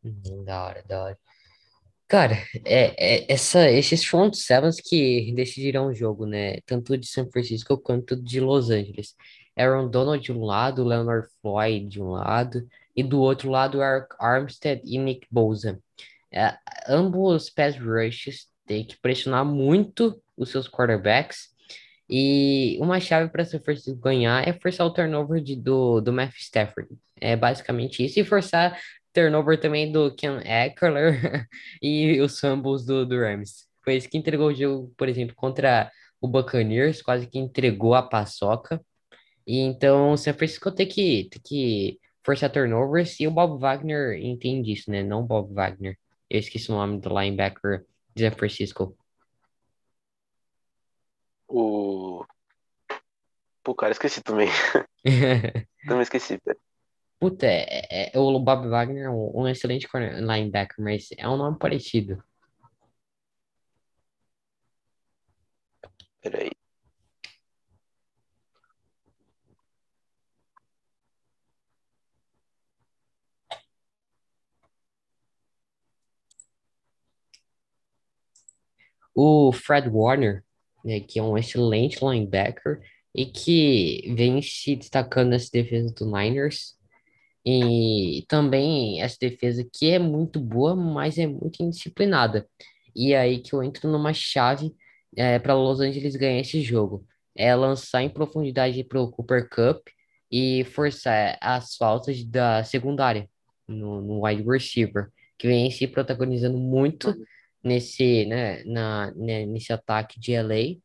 Hum, 0.05 0.45
da 0.45 0.65
hora, 0.65 0.83
da 0.87 1.05
hora. 1.05 1.19
Cara, 2.07 2.37
é, 2.65 3.27
é 3.27 3.33
essa, 3.33 3.71
esses 3.71 4.05
front 4.05 4.35
sevens 4.35 4.81
que 4.81 5.33
decidirão 5.35 5.89
o 5.89 5.95
jogo, 5.95 6.25
né? 6.25 6.61
Tanto 6.65 6.97
de 6.97 7.07
São 7.07 7.31
Francisco 7.31 7.77
quanto 7.77 8.17
de 8.17 8.41
Los 8.41 8.71
Angeles. 8.71 9.15
Aaron 9.57 9.91
Donald 9.91 10.23
de 10.23 10.33
um 10.33 10.45
lado, 10.45 10.85
Leonard 10.85 11.29
Floyd 11.43 11.89
de 11.89 12.01
um 12.01 12.11
lado, 12.13 12.67
e 12.97 13.03
do 13.03 13.21
outro 13.21 13.51
lado, 13.51 13.83
Eric 13.83 14.15
Armstead 14.19 14.81
e 14.85 14.97
Nick 14.97 15.27
Bosa. 15.31 15.83
É, 16.33 16.57
ambos 16.89 17.51
pass 17.51 17.77
rushes 17.79 18.49
têm 18.69 18.85
que 18.85 18.97
pressionar 19.01 19.45
muito 19.45 20.21
os 20.37 20.51
seus 20.51 20.69
quarterbacks. 20.69 21.49
E 22.09 22.79
uma 22.81 23.01
chave 23.01 23.31
para 23.31 23.45
São 23.45 23.61
Francisco 23.61 23.99
ganhar 24.01 24.47
é 24.47 24.53
forçar 24.53 24.87
o 24.87 24.93
turnover 24.93 25.43
de, 25.43 25.57
do, 25.57 26.01
do 26.01 26.13
Matthew 26.13 26.39
Stafford. 26.39 26.89
É 27.21 27.35
basicamente 27.35 28.05
isso. 28.05 28.21
E 28.21 28.25
forçar 28.25 28.79
turnover 29.13 29.59
também 29.61 29.91
do 29.91 30.15
Ken 30.15 30.41
Eckler 30.45 31.47
e 31.83 32.21
os 32.21 32.39
fumbles 32.39 32.85
do, 32.85 33.05
do 33.05 33.19
Rams. 33.19 33.67
Foi 33.85 33.97
isso 33.97 34.09
que 34.09 34.17
entregou 34.17 34.49
o 34.49 34.55
jogo, 34.55 34.93
por 34.97 35.09
exemplo, 35.09 35.35
contra 35.35 35.91
o 36.21 36.29
Buccaneers, 36.29 37.03
quase 37.03 37.27
que 37.27 37.39
entregou 37.39 37.95
a 37.95 38.03
paçoca. 38.03 38.81
E 39.47 39.59
então 39.61 40.13
o 40.13 40.17
San 40.17 40.35
Francisco 40.35 40.71
tem 40.71 40.87
que, 40.87 41.29
tem 41.31 41.43
que 41.45 41.99
forçar 42.25 42.51
turnovers 42.51 43.19
e 43.21 43.27
o 43.27 43.31
Bob 43.31 43.59
Wagner 43.59 44.19
entende 44.23 44.73
isso, 44.73 44.91
né? 44.91 45.03
Não 45.03 45.25
Bob 45.25 45.53
Wagner. 45.53 45.97
Eu 46.29 46.39
esqueci 46.41 46.71
o 46.71 46.75
nome 46.75 47.01
do 47.01 47.09
linebacker 47.09 47.85
San 48.19 48.33
Francisco. 48.33 48.97
O. 51.49 52.25
Pô, 53.63 53.75
cara, 53.75 53.93
esqueci 53.93 54.23
também. 54.23 54.49
também 55.87 56.03
esqueci, 56.03 56.39
velho. 56.45 56.59
Puta, 57.21 57.47
é, 57.47 58.11
é, 58.15 58.19
o 58.19 58.39
Bob 58.39 58.69
Wagner 58.69 59.07
é 59.07 59.11
um, 59.11 59.43
um 59.43 59.49
excelente 59.49 59.89
linebacker, 59.95 60.77
mas 60.79 61.09
é 61.17 61.29
um 61.29 61.37
nome 61.37 61.59
parecido. 61.59 62.23
Peraí. 66.21 66.58
O 79.21 79.51
Fred 79.51 79.89
Warner, 79.89 80.45
né, 80.85 81.01
que 81.01 81.19
é 81.19 81.23
um 81.23 81.37
excelente 81.37 81.99
linebacker, 82.01 82.81
e 83.13 83.27
que 83.27 84.15
vem 84.15 84.41
se 84.41 84.77
destacando 84.77 85.31
nessa 85.31 85.51
defesa 85.53 85.93
do 85.93 86.07
Niners. 86.07 86.77
E 87.45 88.25
também 88.29 89.03
essa 89.03 89.17
defesa 89.21 89.69
que 89.73 89.91
é 89.91 89.99
muito 89.99 90.39
boa, 90.39 90.77
mas 90.77 91.19
é 91.19 91.27
muito 91.27 91.61
indisciplinada. 91.61 92.49
E 92.95 93.13
é 93.13 93.19
aí 93.19 93.41
que 93.41 93.53
eu 93.55 93.61
entro 93.61 93.91
numa 93.91 94.13
chave 94.13 94.73
é, 95.17 95.37
para 95.41 95.55
Los 95.55 95.81
Angeles 95.81 96.15
ganhar 96.15 96.41
esse 96.41 96.63
jogo. 96.63 97.05
É 97.37 97.53
lançar 97.57 98.03
em 98.05 98.09
profundidade 98.09 98.85
para 98.85 99.01
o 99.01 99.11
Cooper 99.11 99.49
Cup 99.49 99.89
e 100.31 100.63
forçar 100.63 101.37
as 101.41 101.75
faltas 101.75 102.23
da 102.25 102.63
secundária 102.63 103.29
no, 103.67 104.01
no 104.01 104.25
wide 104.25 104.45
receiver, 104.45 105.11
que 105.37 105.49
vem 105.49 105.73
se 105.73 105.89
protagonizando 105.89 106.57
muito 106.57 107.17
nesse, 107.63 108.25
né, 108.27 108.63
na, 108.65 109.13
né, 109.15 109.47
nesse 109.47 109.73
ataque 109.73 110.21
de 110.21 110.33
LA. 110.35 110.79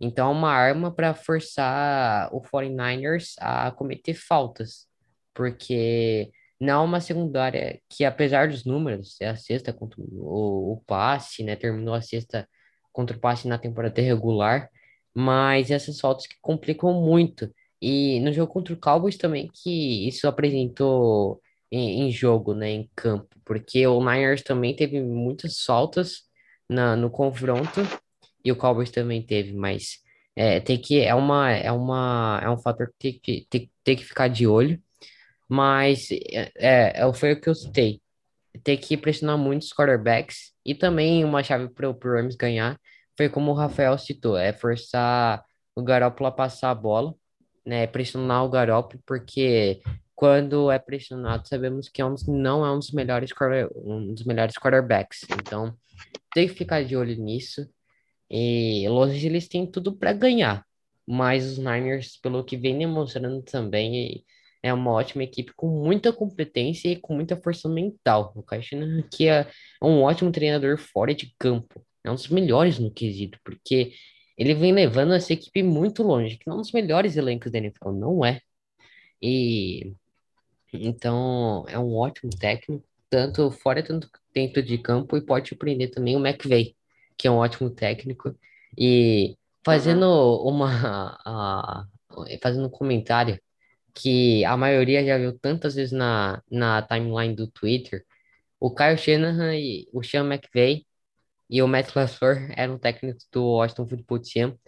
Então, 0.00 0.28
é 0.30 0.32
uma 0.32 0.50
arma 0.50 0.94
para 0.94 1.14
forçar 1.14 2.34
o 2.34 2.40
49ers 2.40 3.34
a 3.38 3.70
cometer 3.70 4.14
faltas, 4.14 4.86
porque 5.34 6.30
não 6.60 6.82
é 6.82 6.84
uma 6.84 7.00
secundária 7.00 7.80
que, 7.88 8.04
apesar 8.04 8.48
dos 8.48 8.64
números, 8.64 9.16
é 9.20 9.28
a 9.28 9.36
sexta 9.36 9.72
contra 9.72 10.00
o, 10.00 10.74
o 10.74 10.82
passe, 10.86 11.42
né? 11.44 11.56
Terminou 11.56 11.94
a 11.94 12.02
sexta 12.02 12.48
contra 12.92 13.16
o 13.16 13.20
passe 13.20 13.48
na 13.48 13.58
temporada 13.58 14.00
regular, 14.02 14.68
mas 15.14 15.70
essas 15.70 16.00
faltas 16.00 16.26
que 16.26 16.36
complicam 16.40 16.92
muito. 16.94 17.52
E 17.80 18.20
no 18.20 18.32
jogo 18.32 18.52
contra 18.52 18.74
o 18.74 18.76
Cowboys 18.76 19.16
também, 19.16 19.50
que 19.52 20.06
isso 20.08 20.28
apresentou 20.28 21.40
em, 21.70 22.02
em 22.02 22.10
jogo, 22.12 22.54
né, 22.54 22.70
em 22.70 22.90
campo, 22.96 23.28
porque 23.44 23.86
o 23.86 24.00
Niners 24.00 24.42
também 24.42 24.74
teve 24.74 25.00
muitas 25.00 25.62
faltas 25.62 26.22
na, 26.68 26.96
no 26.96 27.10
confronto 27.10 27.80
e 28.44 28.52
o 28.52 28.56
Cowboys 28.56 28.90
também 28.90 29.22
teve, 29.24 29.52
mas 29.52 29.98
é, 30.36 30.60
tem 30.60 30.80
que 30.80 31.00
é 31.00 31.14
uma 31.14 31.50
é 31.50 31.70
uma 31.72 32.40
é 32.42 32.50
um 32.50 32.58
fator 32.58 32.88
que 32.88 32.94
tem 32.98 33.20
que, 33.20 33.46
tem, 33.50 33.70
tem 33.84 33.96
que 33.96 34.04
ficar 34.04 34.28
de 34.28 34.46
olho, 34.46 34.80
mas 35.48 36.08
é, 36.10 36.52
é 36.56 36.92
é, 37.08 37.12
foi 37.14 37.32
o 37.32 37.40
que 37.40 37.48
eu 37.48 37.54
citei. 37.54 38.00
Tem 38.64 38.76
que 38.76 38.96
pressionar 38.96 39.38
muito 39.38 39.62
os 39.62 39.72
quarterbacks 39.72 40.52
e 40.64 40.74
também 40.74 41.24
uma 41.24 41.42
chave 41.42 41.68
para 41.70 41.88
o 41.90 41.98
Rams 42.02 42.36
ganhar 42.36 42.78
foi 43.16 43.28
como 43.28 43.50
o 43.50 43.54
Rafael 43.54 43.98
citou, 43.98 44.36
é 44.38 44.50
forçar 44.52 45.44
o 45.74 45.82
Garoppolo 45.82 46.28
a 46.28 46.32
passar 46.32 46.70
a 46.70 46.74
bola, 46.74 47.14
né, 47.66 47.86
pressionar 47.86 48.44
o 48.44 48.48
Garoppolo 48.48 49.02
porque 49.06 49.82
quando 50.20 50.70
é 50.70 50.78
pressionado, 50.78 51.48
sabemos 51.48 51.88
que 51.88 52.02
é 52.02 52.04
não 52.28 52.62
é 52.62 52.70
um 52.70 52.78
dos 52.78 52.90
melhores 52.90 53.30
um 53.74 54.12
dos 54.12 54.22
melhores 54.24 54.54
quarterbacks. 54.54 55.22
Então, 55.32 55.74
tem 56.34 56.46
que 56.46 56.54
ficar 56.54 56.84
de 56.84 56.94
olho 56.94 57.16
nisso. 57.16 57.66
E 58.30 58.86
Los 58.90 59.12
Angeles 59.12 59.48
tem 59.48 59.66
tudo 59.66 59.96
para 59.96 60.12
ganhar, 60.12 60.62
mas 61.06 61.46
os 61.46 61.56
Niners, 61.56 62.18
pelo 62.18 62.44
que 62.44 62.54
vem 62.54 62.78
demonstrando 62.78 63.42
também, 63.42 64.22
é 64.62 64.74
uma 64.74 64.90
ótima 64.92 65.24
equipe 65.24 65.54
com 65.56 65.68
muita 65.68 66.12
competência 66.12 66.90
e 66.90 66.96
com 66.96 67.14
muita 67.14 67.34
força 67.38 67.66
mental. 67.66 68.34
O 68.36 68.42
Kyle 68.42 68.62
que 69.10 69.26
é 69.26 69.48
um 69.82 70.02
ótimo 70.02 70.30
treinador 70.30 70.76
fora 70.76 71.14
de 71.14 71.34
campo, 71.38 71.82
é 72.04 72.10
um 72.10 72.14
dos 72.14 72.28
melhores 72.28 72.78
no 72.78 72.92
quesito, 72.92 73.38
porque 73.42 73.94
ele 74.36 74.52
vem 74.52 74.72
levando 74.72 75.14
essa 75.14 75.32
equipe 75.32 75.62
muito 75.62 76.02
longe, 76.02 76.36
que 76.36 76.46
não 76.46 76.56
é 76.56 76.58
um 76.58 76.60
dos 76.60 76.72
melhores 76.72 77.16
elencos 77.16 77.50
da 77.50 77.56
NFL, 77.56 77.92
não 77.92 78.22
é. 78.22 78.38
E 79.22 79.94
então 80.72 81.64
é 81.68 81.78
um 81.78 81.94
ótimo 81.96 82.30
técnico, 82.38 82.84
tanto 83.08 83.50
fora 83.50 83.82
tanto 83.82 84.08
dentro 84.34 84.62
de 84.62 84.78
campo, 84.78 85.16
e 85.16 85.20
pode 85.24 85.48
surpreender 85.48 85.90
também 85.90 86.16
o 86.16 86.24
McVay 86.26 86.76
que 87.18 87.28
é 87.28 87.30
um 87.30 87.36
ótimo 87.36 87.68
técnico, 87.70 88.34
e 88.78 89.36
fazendo 89.64 90.04
Uhum. 90.06 90.48
uma 90.48 90.68
a- 91.24 91.84
fazendo 92.42 92.66
um 92.66 92.70
comentário 92.70 93.38
que 93.94 94.44
a 94.44 94.56
maioria 94.56 95.04
já 95.04 95.18
viu 95.18 95.38
tantas 95.38 95.74
vezes 95.74 95.92
na, 95.92 96.42
na 96.50 96.82
timeline 96.82 97.34
do 97.34 97.46
Twitter, 97.50 98.04
o 98.60 98.74
Kyle 98.74 98.96
Shanahan 98.98 99.56
e 99.56 99.88
o 99.92 100.02
Sean 100.02 100.24
McVay 100.26 100.86
e 101.50 101.62
o 101.62 101.68
Matt 101.68 101.94
LaFleur 101.96 102.50
eram 102.56 102.78
técnicos 102.78 103.26
do 103.32 103.44
Washington 103.44 103.86
Football 103.88 104.20
Team 104.20 104.58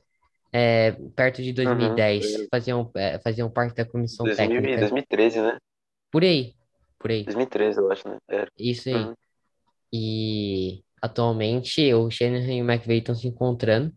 é, 0.53 0.93
perto 1.17 1.43
de 1.43 1.53
Uhum. 1.53 1.57
2010, 1.57 2.25
Foi 2.33 2.49
faziam, 2.51 2.91
é, 2.97 3.19
faziam 3.21 3.51
parte 3.51 3.75
da 3.77 3.85
comissão 3.85 4.27
2000 4.27 4.65
e 4.65 4.77
técnica 4.77 4.81
2013, 4.81 5.41
né? 5.41 5.59
Por 6.13 6.23
aí, 6.23 6.55
por 6.99 7.11
aí, 7.11 7.25
2013, 7.25 7.79
eu 7.79 7.91
acho, 7.91 8.09
né? 8.09 8.19
Era. 8.29 8.49
isso 8.57 8.89
aí. 8.89 8.95
Uhum. 8.95 9.15
E 9.93 10.85
atualmente 11.01 11.93
o 11.93 12.09
Shanahan 12.11 12.55
e 12.55 12.63
o 12.63 12.71
McVay 12.71 12.99
estão 12.99 13.15
se 13.15 13.27
encontrando 13.27 13.93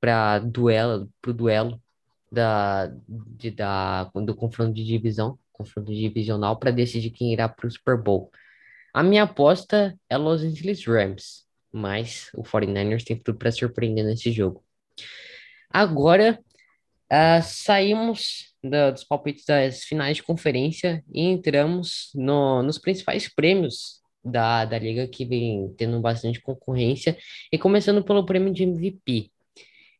para 0.00 0.38
duelo, 0.38 1.08
pro 1.20 1.32
duelo 1.32 1.82
da, 2.30 2.92
de, 3.08 3.50
da, 3.50 4.04
do 4.04 4.34
confronto 4.34 4.72
de 4.72 4.84
divisão, 4.84 5.38
confronto 5.52 5.92
divisional, 5.92 6.58
para 6.58 6.70
decidir 6.70 7.10
quem 7.10 7.32
irá 7.32 7.48
para 7.48 7.66
o 7.66 7.70
Super 7.70 7.96
Bowl. 7.96 8.30
A 8.94 9.02
minha 9.02 9.24
aposta 9.24 9.98
é 10.08 10.16
Los 10.16 10.42
Angeles 10.42 10.84
Rams, 10.86 11.46
mas 11.72 12.30
o 12.34 12.42
49ers 12.42 13.04
tem 13.04 13.16
tudo 13.16 13.38
para 13.38 13.50
surpreender 13.50 14.04
nesse 14.04 14.30
jogo. 14.30 14.62
Agora, 15.70 16.38
ah, 17.08 17.42
saímos 17.42 18.51
da- 18.62 18.90
dos 18.90 19.04
palpites 19.04 19.44
das 19.44 19.82
finais 19.84 20.16
de 20.16 20.22
conferência 20.22 21.02
e 21.12 21.22
entramos 21.22 22.10
no, 22.14 22.62
nos 22.62 22.78
principais 22.78 23.28
prêmios 23.32 24.02
da, 24.24 24.64
da 24.64 24.78
liga 24.78 25.06
que 25.08 25.24
vem 25.24 25.74
tendo 25.76 26.00
bastante 26.00 26.40
concorrência, 26.40 27.16
e 27.52 27.58
começando 27.58 28.04
pelo 28.04 28.24
prêmio 28.24 28.52
de 28.52 28.62
MVP. 28.62 29.30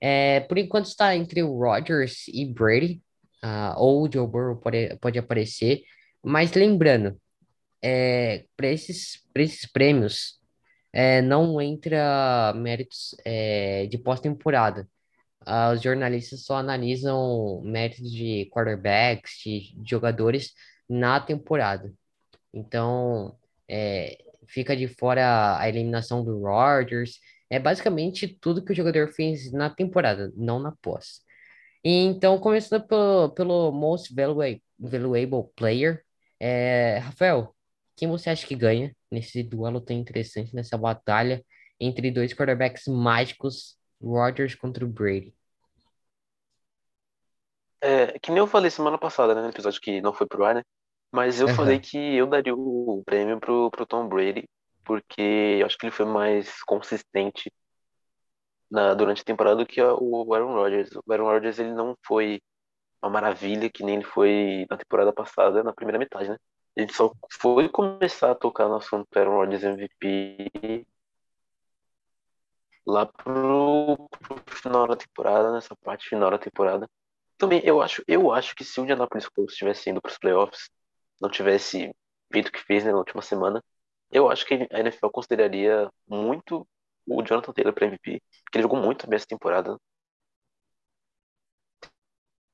É, 0.01 0.41
por 0.41 0.59
enquanto 0.59 0.87
está 0.87 1.17
entre 1.17 1.43
o 1.43 1.59
Rodgers 1.59 2.27
e 2.29 2.45
Brady, 2.47 3.01
ah, 3.43 3.75
ou 3.79 4.05
o 4.05 4.13
Joe 4.13 4.27
Burrow 4.27 4.57
pode, 4.57 4.97
pode 5.01 5.19
aparecer, 5.19 5.83
mas 6.23 6.53
lembrando, 6.53 7.17
é, 7.83 8.45
para 8.57 8.69
esses, 8.69 9.23
esses 9.35 9.67
prêmios 9.71 10.41
é, 10.93 11.21
não 11.21 11.61
entra 11.61 12.53
méritos 12.55 13.15
é, 13.25 13.87
de 13.87 13.99
pós-temporada. 13.99 14.89
Ah, 15.47 15.73
os 15.73 15.83
jornalistas 15.83 16.45
só 16.45 16.57
analisam 16.57 17.61
méritos 17.65 18.11
de 18.11 18.49
quarterbacks, 18.53 19.33
de, 19.45 19.75
de 19.77 19.91
jogadores 19.91 20.53
na 20.89 21.21
temporada. 21.21 21.93
Então, 22.53 23.37
é, 23.69 24.19
fica 24.47 24.77
de 24.77 24.89
fora 24.89 25.59
a 25.59 25.69
eliminação 25.69 26.25
do 26.25 26.41
Rodgers. 26.43 27.19
É 27.51 27.59
basicamente 27.59 28.29
tudo 28.41 28.65
que 28.65 28.73
o 28.73 28.77
jogador 28.77 29.09
fez 29.13 29.53
na 29.53 29.71
temporada, 29.71 30.33
não 30.37 30.59
na 30.59 30.73
pós. 30.83 31.21
Então, 31.85 32.39
começando 32.39 32.87
pelo, 32.87 33.31
pelo 33.31 33.73
Most 33.73 34.15
Valuable, 34.15 34.63
Valuable 34.79 35.51
Player, 35.57 36.03
é, 36.41 36.99
Rafael, 36.99 37.55
quem 37.97 38.09
você 38.09 38.31
acha 38.31 38.47
que 38.47 38.55
ganha 38.55 38.95
nesse 39.11 39.43
duelo 39.43 39.81
tão 39.81 39.97
interessante, 39.97 40.55
nessa 40.55 40.79
batalha 40.79 41.45
entre 41.81 42.11
dois 42.11 42.33
quarterbacks 42.33 42.87
mágicos, 42.87 43.77
Rodgers 44.03 44.55
contra 44.55 44.85
o 44.85 44.89
Brady? 44.89 45.35
É, 47.81 48.19
que 48.21 48.31
nem 48.31 48.39
eu 48.39 48.47
falei 48.47 48.71
semana 48.71 48.99
passada, 48.99 49.35
né? 49.35 49.43
No 49.43 49.49
episódio 49.49 49.81
que 49.81 50.01
não 50.01 50.13
foi 50.13 50.27
pro 50.27 50.45
ar, 50.45 50.55
né? 50.55 50.63
Mas 51.13 51.41
eu 51.41 51.49
falei 51.49 51.79
Aham, 51.79 51.81
que 51.81 51.97
eu 52.17 52.27
daria 52.27 52.55
o 52.55 53.03
prêmio 53.05 53.41
pro, 53.41 53.71
pro 53.71 53.87
Tom 53.87 54.09
Brady, 54.09 54.49
porque 54.85 55.21
eu 55.61 55.67
acho 55.67 55.77
que 55.79 55.87
ele 55.87 55.93
foi 55.93 56.07
mais 56.07 56.63
consistente 56.65 57.51
na, 58.71 58.95
durante 58.95 59.23
a 59.23 59.25
temporada 59.25 59.57
do 59.57 59.67
que 59.67 59.81
o 59.83 60.35
Aaron 60.35 60.55
Rodgers. 60.55 60.91
O 61.07 61.13
Aaron 61.13 61.25
Rodgers, 61.27 61.59
ele 61.59 61.73
não 61.73 61.97
foi 62.07 62.41
uma 63.03 63.11
maravilha, 63.13 63.71
que 63.71 63.85
nem 63.85 63.97
ele 63.97 64.05
foi 64.05 64.67
na 64.71 64.77
temporada 64.79 65.13
passada, 65.15 65.65
na 65.65 65.75
primeira 65.75 65.99
metade, 66.01 66.31
né? 66.31 66.39
Ele 66.77 66.93
só 66.93 67.13
foi 67.41 67.69
começar 67.69 68.33
a 68.33 68.35
tocar 68.35 68.69
no 68.69 68.77
assunto 68.77 69.09
Aaron 69.17 69.37
Rodgers 69.37 69.65
MVP 69.65 70.87
lá 72.87 73.07
pro, 73.07 74.09
pro 74.21 74.43
final 74.57 74.87
da 74.89 74.97
temporada, 74.97 75.53
nessa 75.53 75.77
parte 75.77 76.09
final 76.09 76.31
da 76.31 76.39
temporada. 76.39 76.89
Também 77.39 77.61
eu 77.65 77.83
acho, 77.83 78.03
eu 78.09 78.33
acho 78.33 78.55
que 78.55 78.65
se 78.65 78.81
o 78.81 78.85
Indianapolis 78.85 79.29
Colts 79.29 79.57
tivesse 79.57 79.91
indo 79.91 80.01
para 80.01 80.11
os 80.11 80.19
playoffs, 80.19 80.71
não 81.21 81.31
tivesse 81.31 81.93
feito 82.33 82.49
o 82.49 82.53
que 82.53 82.61
fez, 82.61 82.85
né, 82.85 82.93
na 82.93 82.99
última 82.99 83.23
semana, 83.23 83.63
eu 84.11 84.31
acho 84.31 84.47
que 84.47 84.55
a 84.73 84.81
NFL 84.81 85.11
consideraria 85.11 85.91
muito 86.09 86.67
o 87.07 87.23
Jonathan 87.23 87.53
Taylor 87.53 87.75
para 87.75 87.87
MVP, 87.87 88.23
porque 88.45 88.59
ele 88.59 88.63
jogou 88.65 88.81
muito 88.81 89.09
bem 89.09 89.17
essa 89.17 89.27
temporada, 89.27 89.77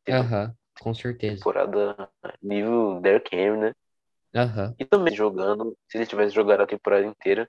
aham, 0.09 0.55
com 0.79 0.93
certeza. 0.95 1.47
temporada 1.47 2.11
nível 2.43 3.01
Derrick 3.01 3.35
Henry, 3.35 3.57
né? 3.59 3.73
Aham, 4.35 4.77
E 4.79 4.85
também 4.85 5.15
jogando, 5.15 5.77
se 5.89 5.99
ele 5.99 6.07
tivesse 6.07 6.35
jogado 6.35 6.63
a 6.63 6.67
temporada 6.67 7.07
inteira, 7.07 7.49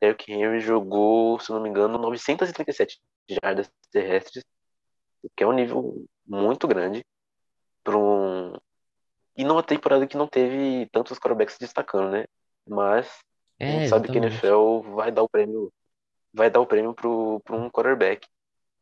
Derrick 0.00 0.32
Henry 0.32 0.60
jogou, 0.60 1.38
se 1.38 1.50
não 1.50 1.60
me 1.60 1.68
engano, 1.68 1.98
937 1.98 3.00
jardas 3.42 3.70
terrestres, 3.90 4.44
o 5.22 5.28
que 5.36 5.44
é 5.44 5.46
um 5.46 5.52
nível 5.52 6.04
muito 6.26 6.66
grande 6.66 7.04
para 7.84 7.96
um 7.96 8.54
E 9.36 9.44
numa 9.44 9.62
temporada 9.62 10.06
que 10.06 10.16
não 10.16 10.26
teve 10.26 10.88
tantos 10.92 11.18
quarterbacks 11.18 11.58
destacando, 11.58 12.10
né? 12.10 12.24
Mas 12.66 13.06
a 13.60 13.64
é, 13.64 13.72
gente 13.72 13.88
sabe 13.88 14.08
que 14.08 14.18
a 14.18 14.22
exatamente. 14.22 14.46
NFL 14.46 14.94
vai 14.94 15.10
dar 15.12 15.22
o 15.22 15.28
prêmio, 15.28 15.72
vai 16.32 16.50
dar 16.50 16.60
o 16.60 16.66
prêmio 16.66 16.94
pro, 16.94 17.40
pro 17.44 17.56
um 17.56 17.70
quarterback. 17.70 18.26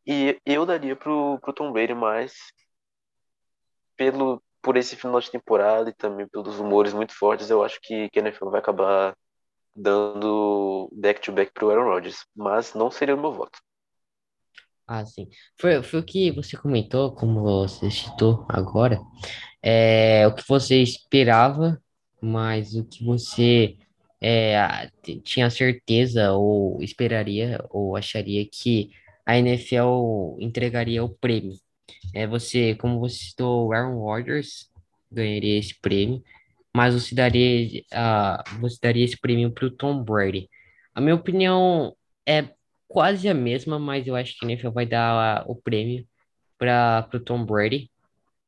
E 0.05 0.39
eu 0.45 0.65
daria 0.65 0.95
pro, 0.95 1.37
pro 1.39 1.53
Tom 1.53 1.71
Brady, 1.71 1.93
mas 1.93 2.33
pelo, 3.95 4.41
por 4.61 4.77
esse 4.77 4.95
final 4.95 5.19
de 5.19 5.29
temporada 5.29 5.89
e 5.89 5.93
também 5.93 6.27
pelos 6.27 6.55
rumores 6.55 6.93
muito 6.93 7.13
fortes, 7.13 7.49
eu 7.49 7.63
acho 7.63 7.79
que, 7.81 8.09
que 8.09 8.19
a 8.19 8.21
NFL 8.21 8.49
vai 8.49 8.59
acabar 8.59 9.15
dando 9.75 10.89
back-to-back 10.93 11.51
para 11.53 11.65
o 11.65 11.69
Aaron 11.69 11.85
Rodgers. 11.85 12.25
Mas 12.35 12.73
não 12.73 12.91
seria 12.91 13.15
o 13.15 13.21
meu 13.21 13.33
voto. 13.33 13.59
Ah, 14.87 15.05
sim. 15.05 15.27
Foi, 15.59 15.83
foi 15.83 15.99
o 15.99 16.03
que 16.03 16.31
você 16.31 16.57
comentou, 16.57 17.13
como 17.13 17.43
você 17.43 17.91
citou 17.91 18.43
agora, 18.49 18.99
é 19.61 20.25
o 20.25 20.33
que 20.33 20.43
você 20.47 20.81
esperava, 20.81 21.79
mas 22.19 22.73
o 22.73 22.83
que 22.83 23.05
você 23.05 23.77
é, 24.21 24.89
tinha 25.23 25.49
certeza 25.49 26.31
ou 26.33 26.81
esperaria 26.81 27.63
ou 27.69 27.95
acharia 27.95 28.45
que 28.51 28.89
a 29.25 29.37
NFL 29.37 30.37
entregaria 30.39 31.03
o 31.03 31.09
prêmio. 31.09 31.53
É 32.13 32.25
você, 32.25 32.75
como 32.75 32.99
você 32.99 33.15
citou, 33.15 33.67
o 33.67 33.73
Aaron 33.73 33.99
Rodgers 33.99 34.69
ganharia 35.11 35.59
esse 35.59 35.79
prêmio, 35.79 36.23
mas 36.79 36.93
você 36.93 37.13
daria, 37.13 37.83
ah, 37.91 38.41
você 38.61 38.77
daria 38.81 39.03
esse 39.03 39.19
prêmio 39.19 39.51
para 39.51 39.65
o 39.65 39.69
Tom 39.69 40.01
Brady. 40.01 40.49
A 40.95 41.01
minha 41.01 41.13
opinião 41.13 41.93
é 42.25 42.51
quase 42.87 43.27
a 43.27 43.33
mesma, 43.33 43.77
mas 43.77 44.07
eu 44.07 44.15
acho 44.15 44.39
que 44.39 44.45
a 44.45 44.49
NFL 44.49 44.69
vai 44.69 44.85
dar 44.85 45.43
o 45.45 45.57
prêmio 45.57 46.07
para 46.57 47.09
o 47.13 47.19
Tom 47.19 47.45
Brady, 47.45 47.91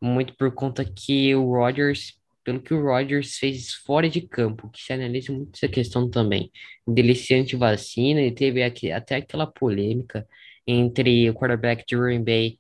muito 0.02 0.34
por 0.38 0.50
conta 0.54 0.86
que 0.86 1.36
o 1.36 1.52
Rodgers, 1.52 2.22
pelo 2.42 2.62
que 2.62 2.74
o 2.74 2.82
Rodgers 2.82 3.38
fez 3.38 3.74
fora 3.74 4.10
de 4.10 4.22
campo, 4.22 4.70
que 4.70 4.82
se 4.82 4.94
analisa 4.94 5.34
muito 5.34 5.52
essa 5.54 5.68
questão 5.68 6.10
também, 6.10 6.50
dele 6.88 7.16
ser 7.16 7.36
anti-vacina, 7.36 8.22
e 8.22 8.32
teve 8.32 8.64
aqui, 8.64 8.94
até 8.94 9.18
aquela 9.18 9.46
polêmica 9.46 10.26
entre 10.66 11.30
o 11.30 11.34
quarterback 11.34 11.84
de 11.86 11.98
Green 11.98 12.24
Bay 12.24 12.58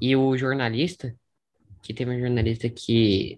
e 0.00 0.16
o 0.16 0.36
jornalista, 0.36 1.14
que 1.82 1.92
teve 1.92 2.12
um 2.12 2.20
jornalista 2.20 2.70
que 2.70 3.36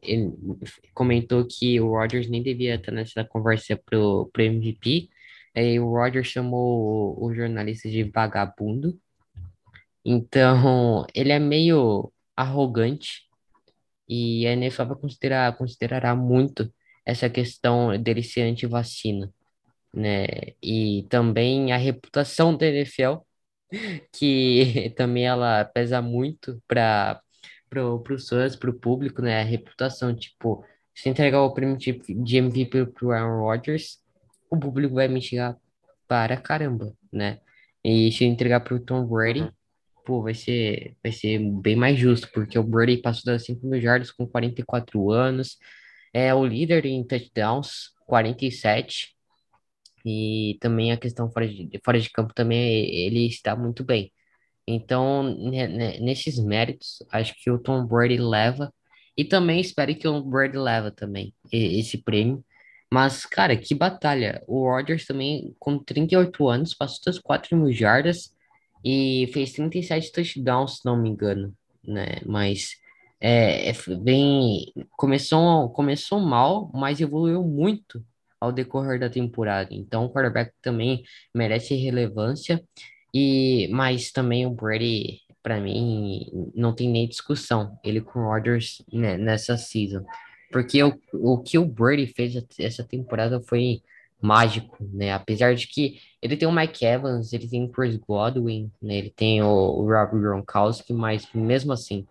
comentou 0.92 1.46
que 1.46 1.80
o 1.80 1.88
Rodgers 1.88 2.28
nem 2.28 2.42
devia 2.42 2.74
estar 2.76 2.92
nessa 2.92 3.24
conversa 3.24 3.76
pro, 3.76 4.30
pro 4.32 4.42
MVP. 4.42 5.08
Aí 5.56 5.80
o 5.80 5.90
Rodgers 5.90 6.28
chamou 6.28 7.16
o, 7.18 7.26
o 7.26 7.34
jornalista 7.34 7.88
de 7.88 8.02
vagabundo. 8.04 8.98
Então, 10.04 11.06
ele 11.14 11.32
é 11.32 11.38
meio 11.38 12.12
arrogante 12.36 13.22
e 14.08 14.46
a 14.46 14.52
NFL 14.52 14.84
vai 14.84 14.96
considerar, 14.96 15.56
considerará 15.56 16.14
muito 16.14 16.72
essa 17.06 17.30
questão 17.30 18.00
dele 18.02 18.22
ser 18.22 18.42
anti-vacina, 18.42 19.32
né? 19.94 20.26
E 20.62 21.06
também 21.10 21.72
a 21.72 21.76
reputação 21.76 22.56
da 22.56 22.66
NFL 22.66 23.18
que 24.12 24.92
também 24.96 25.26
ela 25.26 25.64
pesa 25.64 26.02
muito 26.02 26.62
para 26.68 27.20
pro, 27.74 28.00
pros 28.00 28.28
fãs, 28.28 28.56
pro 28.56 28.72
público, 28.78 29.20
né? 29.20 29.40
A 29.40 29.44
reputação, 29.44 30.14
tipo, 30.14 30.64
se 30.94 31.08
entregar 31.08 31.42
o 31.42 31.52
prêmio 31.52 31.76
de, 31.76 31.92
de 31.92 32.36
MVP 32.38 32.86
pro 32.86 33.10
Aaron 33.12 33.40
Rodgers, 33.40 33.98
o 34.50 34.58
público 34.58 34.94
vai 34.94 35.08
me 35.08 35.20
xingar 35.20 35.56
para 36.08 36.36
caramba, 36.36 36.94
né? 37.12 37.40
E 37.84 38.12
se 38.12 38.24
entregar 38.24 38.60
pro 38.60 38.80
Tom 38.80 39.04
Brady, 39.06 39.40
Uhum. 39.42 39.50
pô, 40.04 40.22
vai 40.22 40.34
ser, 40.34 40.96
vai 41.02 41.12
ser 41.12 41.38
bem 41.60 41.76
mais 41.76 41.98
justo, 41.98 42.28
porque 42.32 42.58
o 42.58 42.62
Brady 42.62 42.98
passou 42.98 43.32
das 43.32 43.44
5 43.44 43.66
mil 43.66 43.80
jardas 43.80 44.10
com 44.10 44.26
44 44.26 45.10
anos, 45.10 45.58
é 46.12 46.34
o 46.34 46.44
líder 46.46 46.86
em 46.86 47.04
touchdowns, 47.06 47.90
47, 48.06 49.14
e 50.04 50.58
também 50.60 50.92
a 50.92 50.96
questão 50.98 51.30
fora 51.30 51.48
de, 51.48 51.70
fora 51.84 51.98
de 52.00 52.10
campo 52.10 52.34
também 52.34 52.60
ele 53.06 53.26
está 53.26 53.56
muito 53.56 53.82
bem. 53.84 54.12
Então, 54.66 55.22
ne- 55.22 55.68
ne- 55.68 56.00
nesses 56.00 56.38
méritos, 56.38 56.98
acho 57.12 57.34
que 57.42 57.50
o 57.50 57.58
Tom 57.58 57.86
Brady 57.86 58.18
leva, 58.18 58.72
e 59.16 59.24
também 59.24 59.60
espero 59.60 59.94
que 59.94 60.08
o 60.08 60.22
Brady 60.22 60.56
leva 60.58 60.90
também 60.90 61.34
esse 61.52 61.98
prêmio. 61.98 62.44
Mas, 62.92 63.26
cara, 63.26 63.56
que 63.56 63.74
batalha. 63.74 64.42
O 64.46 64.64
Rodgers 64.70 65.04
também, 65.06 65.54
com 65.58 65.78
38 65.78 66.48
anos, 66.48 66.74
passou 66.74 67.00
das 67.06 67.18
4 67.18 67.56
mil 67.56 67.72
jardas 67.72 68.32
e 68.84 69.28
fez 69.32 69.52
37 69.52 70.12
touchdowns, 70.12 70.78
se 70.78 70.84
não 70.84 70.96
me 70.96 71.08
engano, 71.10 71.54
né? 71.86 72.20
Mas 72.26 72.76
é, 73.20 73.70
é, 73.70 73.72
bem, 74.00 74.72
começou, 74.96 75.70
começou 75.70 76.20
mal, 76.20 76.70
mas 76.74 77.00
evoluiu 77.00 77.42
muito 77.42 78.04
ao 78.40 78.52
decorrer 78.52 79.00
da 79.00 79.08
temporada. 79.08 79.70
Então, 79.72 80.04
o 80.04 80.10
quarterback 80.12 80.52
também 80.60 81.02
merece 81.34 81.74
relevância. 81.74 82.62
E, 83.14 83.68
mas 83.70 84.10
também 84.10 84.44
o 84.44 84.50
Brady, 84.50 85.20
para 85.40 85.60
mim, 85.60 86.26
não 86.52 86.74
tem 86.74 86.90
nem 86.90 87.08
discussão. 87.08 87.78
Ele 87.84 88.00
com 88.00 88.24
Rodgers 88.24 88.82
né, 88.92 89.16
nessa 89.16 89.56
season. 89.56 90.04
Porque 90.50 90.82
o, 90.82 90.98
o 91.12 91.40
que 91.40 91.56
o 91.56 91.64
Brady 91.64 92.08
fez 92.08 92.34
essa 92.58 92.82
temporada 92.82 93.40
foi 93.40 93.82
mágico, 94.20 94.78
né? 94.92 95.12
Apesar 95.12 95.54
de 95.54 95.68
que 95.68 96.00
ele 96.20 96.36
tem 96.36 96.48
o 96.48 96.52
Mike 96.52 96.84
Evans, 96.84 97.32
ele 97.32 97.48
tem 97.48 97.64
o 97.64 97.68
Chris 97.68 97.96
Godwin, 97.96 98.70
né? 98.82 98.96
Ele 98.96 99.10
tem 99.10 99.42
o, 99.42 99.46
o 99.46 99.86
Rob 99.86 100.18
Gronkowski, 100.18 100.92
mas 100.92 101.28
mesmo 101.32 101.72
assim, 101.72 102.06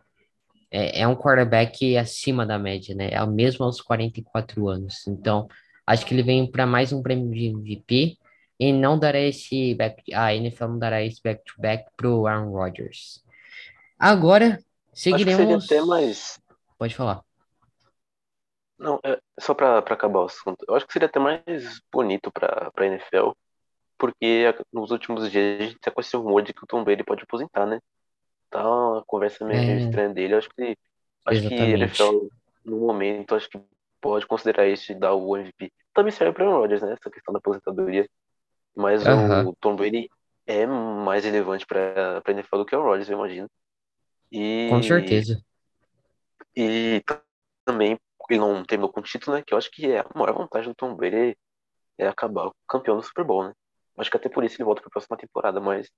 é, 0.71 1.01
é 1.01 1.07
um 1.07 1.15
quarterback 1.15 1.97
acima 1.97 2.45
da 2.45 2.57
média, 2.57 2.95
né? 2.95 3.09
É 3.11 3.21
o 3.21 3.31
mesmo 3.31 3.65
aos 3.65 3.81
44 3.81 4.69
anos. 4.69 5.05
Então, 5.07 5.47
acho 5.85 6.05
que 6.05 6.13
ele 6.13 6.23
vem 6.23 6.49
para 6.49 6.65
mais 6.65 6.93
um 6.93 7.01
prêmio 7.01 7.29
de 7.31 7.47
MVP 7.47 8.17
e 8.69 8.73
não 8.73 8.97
dará 8.97 9.19
esse 9.19 9.73
back, 9.75 10.13
a 10.13 10.33
NFL 10.33 10.67
não 10.67 10.79
dará 10.79 11.01
esse 11.03 11.21
back-to-back 11.23 11.85
pro 11.97 12.27
Aaron 12.27 12.51
Rodgers. 12.51 13.23
Agora, 13.97 14.45
até 14.53 14.61
seguiremos. 14.93 15.67
mais. 15.87 16.39
Pode 16.77 16.95
falar. 16.95 17.21
Não, 18.77 18.99
é, 19.03 19.19
só 19.39 19.53
pra 19.53 19.79
acabar 19.79 20.19
o 20.19 20.25
assunto. 20.25 20.65
Eu 20.67 20.75
acho 20.75 20.85
que 20.85 20.93
seria 20.93 21.07
até 21.07 21.19
mais 21.19 21.81
bonito 21.91 22.31
pra, 22.31 22.69
pra 22.71 22.85
NFL, 22.87 23.31
porque 23.97 24.45
a- 24.49 24.63
nos 24.73 24.91
últimos 24.91 25.31
dias 25.31 25.59
a 25.61 25.63
gente 25.63 25.79
tá 25.79 25.91
com 25.91 26.01
esse 26.01 26.15
rumor 26.17 26.41
de 26.41 26.53
que 26.53 26.63
o 26.63 26.67
Tom 26.67 26.83
Brady 26.83 27.03
pode 27.03 27.23
aposentar, 27.23 27.65
né? 27.65 27.79
Tá 28.49 28.67
uma 28.69 29.03
conversa 29.05 29.45
meio, 29.45 29.59
É, 29.59 29.77
estranha 29.77 30.09
dele. 30.09 30.33
Eu 30.33 30.37
acho 30.39 30.49
que, 30.49 30.77
acho 31.25 31.41
que 31.47 31.53
a 31.53 31.67
exatamente. 31.67 32.01
NFL, 32.01 32.27
no 32.65 32.77
momento, 32.79 33.35
acho 33.35 33.49
que 33.49 33.59
pode 34.01 34.27
considerar 34.27 34.67
isso 34.67 34.91
e 34.91 34.95
dar 34.95 35.13
o 35.13 35.37
MVP. 35.37 35.71
Também 35.93 36.11
serve 36.11 36.33
para 36.33 36.49
o 36.49 36.51
Rodgers, 36.59 36.81
né? 36.81 36.93
Essa 36.93 37.09
questão 37.09 37.31
da 37.33 37.37
aposentadoria. 37.37 38.07
Mas 38.75 39.03
Aham, 39.05 39.47
o 39.47 39.55
Tom 39.59 39.75
Brady 39.75 40.09
é 40.45 40.65
mais 40.65 41.23
relevante 41.23 41.65
para 41.65 42.21
a 42.25 42.31
NFL 42.31 42.57
do 42.57 42.65
que 42.65 42.75
o 42.75 42.81
Rodgers, 42.81 43.09
eu 43.09 43.17
imagino. 43.17 43.49
com 44.69 44.81
E, 44.81 44.83
certeza. 44.83 45.43
e 46.55 47.03
também 47.65 47.97
ele 48.29 48.39
não 48.39 48.63
terminou 48.65 48.91
com 48.91 49.01
título, 49.01 49.37
né? 49.37 49.43
Que 49.45 49.53
eu 49.53 49.57
acho 49.57 49.69
que 49.71 49.91
é 49.91 49.99
a 49.99 50.05
maior 50.15 50.33
vantagem 50.33 50.69
do 50.71 50.75
Tom 50.75 50.95
Brady 50.95 51.37
é 51.97 52.07
acabar 52.07 52.51
campeão 52.67 52.97
do 52.97 53.03
Super 53.03 53.23
Bowl, 53.23 53.47
né? 53.47 53.53
Acho 53.97 54.09
que 54.09 54.17
até 54.17 54.29
por 54.29 54.43
isso 54.43 54.55
ele 54.55 54.63
volta 54.65 54.81
para 54.81 54.89
a 54.89 54.91
próxima 54.91 55.17
temporada, 55.17 55.59
mas 55.59 55.89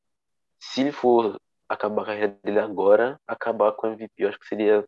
se 0.59 0.81
ele 0.81 0.91
for 0.91 1.39
acabar 1.69 2.03
a 2.03 2.05
carreira 2.05 2.37
dele 2.43 2.59
agora, 2.59 3.19
acabar 3.27 3.71
com 3.73 3.87
o 3.87 3.91
MVP, 3.93 4.23
eu 4.23 4.29
acho 4.29 4.39
que 4.39 4.47
seria 4.47 4.85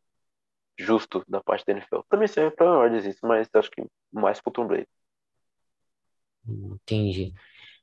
justo 0.78 1.23
da 1.28 1.41
parte 1.41 1.65
da 1.65 1.73
NFL. 1.73 2.02
Também 2.10 2.28
serve 2.28 2.56
para 2.56 2.71
o 2.71 2.82
Rodgers 2.82 3.06
isso, 3.06 3.26
mas 3.26 3.47
eu 3.54 3.60
acho 3.60 3.71
que 3.71 3.84
mais 4.12 4.41
pro 4.41 4.52
Tom 4.52 4.67
Brady. 4.67 4.88
Entendi. 6.47 7.34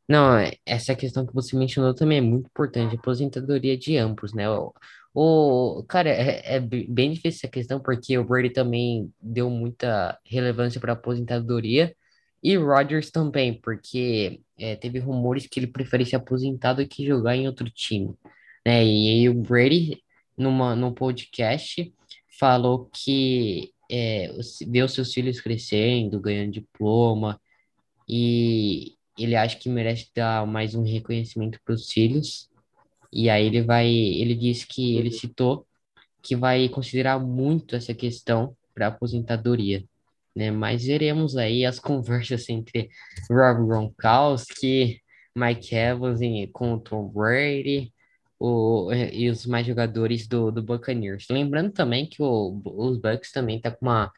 Não, 0.09 0.37
é- 0.39 0.53
essa 0.67 0.95
questão 0.95 1.27
que 1.27 1.33
você 1.35 1.57
mencionou 1.57 1.95
também 1.95 2.19
é 2.19 2.21
muito 2.21 2.47
importante, 2.47 2.95
a 2.95 2.99
aposentadoria 2.99 3.77
de 3.77 3.97
ambos, 3.97 4.35
né? 4.35 4.49
O, 4.51 4.73
o 5.15 5.85
cara, 5.85 6.11
é, 6.11 6.57
é 6.57 6.61
be- 6.61 6.87
bem 6.89 7.13
difícil 7.13 7.39
essa 7.39 7.49
questão, 7.49 7.81
porque 7.81 8.19
o 8.19 8.25
Brady 8.25 8.51
também 8.51 9.13
deu 9.21 9.49
muita 9.51 10.19
relevância 10.27 10.81
para 10.81 10.93
aposentadoria, 10.95 11.95
e 12.43 12.57
Rodgers 12.57 13.11
também, 13.11 13.59
porque 13.61 14.43
é, 14.59 14.77
teve 14.77 14.99
rumores 14.99 15.47
que 15.47 15.59
ele 15.61 15.67
preferia 15.69 16.05
se 16.07 16.17
aposentar 16.17 16.75
do 16.75 16.87
que 16.87 17.07
jogar 17.07 17.37
em 17.37 17.47
outro 17.47 17.71
time, 17.71 18.15
né? 18.67 18.85
E 18.85 19.09
aí 19.11 19.29
o 19.29 19.35
Brady, 19.35 20.03
numa, 20.37 20.75
num 20.77 20.93
podcast, 20.93 21.93
falou 22.39 22.91
que 22.93 23.73
é, 23.91 24.29
vê 24.69 24.83
os 24.83 24.93
seus 24.93 25.13
filhos 25.15 25.41
crescendo, 25.41 26.21
ganhando 26.21 26.53
diploma, 26.53 27.41
e 28.09 28.95
ele 29.19 29.37
acha 29.37 29.57
que 29.59 29.69
merece 29.69 30.11
dar 30.15 30.47
mais 30.47 30.75
um 30.75 30.83
reconhecimento 30.83 31.59
para 31.65 31.75
os 31.75 31.91
filhos. 31.91 32.49
E 33.13 33.31
aí 33.31 33.47
ele 33.47 33.63
vai, 33.63 33.89
ele 33.89 34.35
disse 34.35 34.67
que 34.67 34.97
ele 34.97 35.11
citou 35.11 35.67
que 36.23 36.35
vai 36.35 36.69
considerar 36.69 37.19
muito 37.21 37.77
essa 37.77 37.95
questão 37.95 38.57
para 38.75 38.89
aposentadoria, 38.89 39.85
né? 40.35 40.51
Mas 40.51 40.85
veremos 40.85 41.37
aí 41.37 41.65
as 41.65 41.79
conversas 41.81 42.49
entre 42.49 42.89
Rob 43.31 43.67
Gronkowski, 43.67 45.01
Mike 45.37 45.75
Evans 45.75 46.21
com 46.53 46.75
o 46.75 46.81
Tom 46.81 47.09
Brady. 47.09 47.93
O, 48.47 48.93
e 48.93 49.31
os 49.31 49.47
mais 49.47 49.67
jogadores 49.67 50.27
do, 50.27 50.51
do 50.51 50.63
Buccaneers. 50.63 51.27
Lembrando 51.31 51.73
também 51.73 52.05
que 52.05 52.21
o, 52.21 52.61
os 52.65 52.99
Bucks 52.99 53.33
também 53.33 53.61
tá 53.61 53.71
com 53.71 53.87
uma 53.87 54.13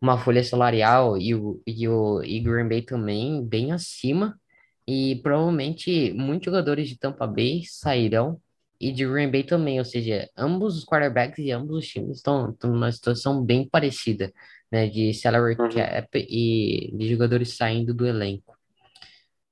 uma 0.00 0.18
folha 0.18 0.42
salarial 0.42 1.18
e 1.18 1.34
o, 1.34 1.60
e 1.66 1.88
o 1.88 2.22
e 2.22 2.40
Green 2.40 2.68
Bay 2.68 2.82
também 2.82 3.44
bem 3.46 3.72
acima. 3.72 4.38
E 4.86 5.16
provavelmente 5.22 6.12
muitos 6.14 6.46
jogadores 6.46 6.88
de 6.88 6.98
Tampa 6.98 7.26
Bay 7.26 7.62
sairão. 7.66 8.40
e 8.80 8.90
de 8.92 9.06
Green 9.06 9.30
Bay 9.30 9.44
também, 9.44 9.78
ou 9.78 9.84
seja, 9.84 10.28
ambos 10.36 10.76
os 10.78 10.84
quarterbacks 10.86 11.38
e 11.38 11.50
ambos 11.52 11.76
os 11.76 11.86
times 11.86 12.16
estão, 12.16 12.50
estão 12.50 12.70
numa 12.72 12.90
situação 12.90 13.44
bem 13.44 13.68
parecida, 13.68 14.32
né, 14.72 14.88
de 14.88 15.12
salary 15.12 15.54
Uhum. 15.58 15.68
cap 15.68 16.08
e 16.18 16.90
de 16.96 17.08
jogadores 17.10 17.56
saindo 17.56 17.92
do 17.92 18.06
elenco. 18.06 18.56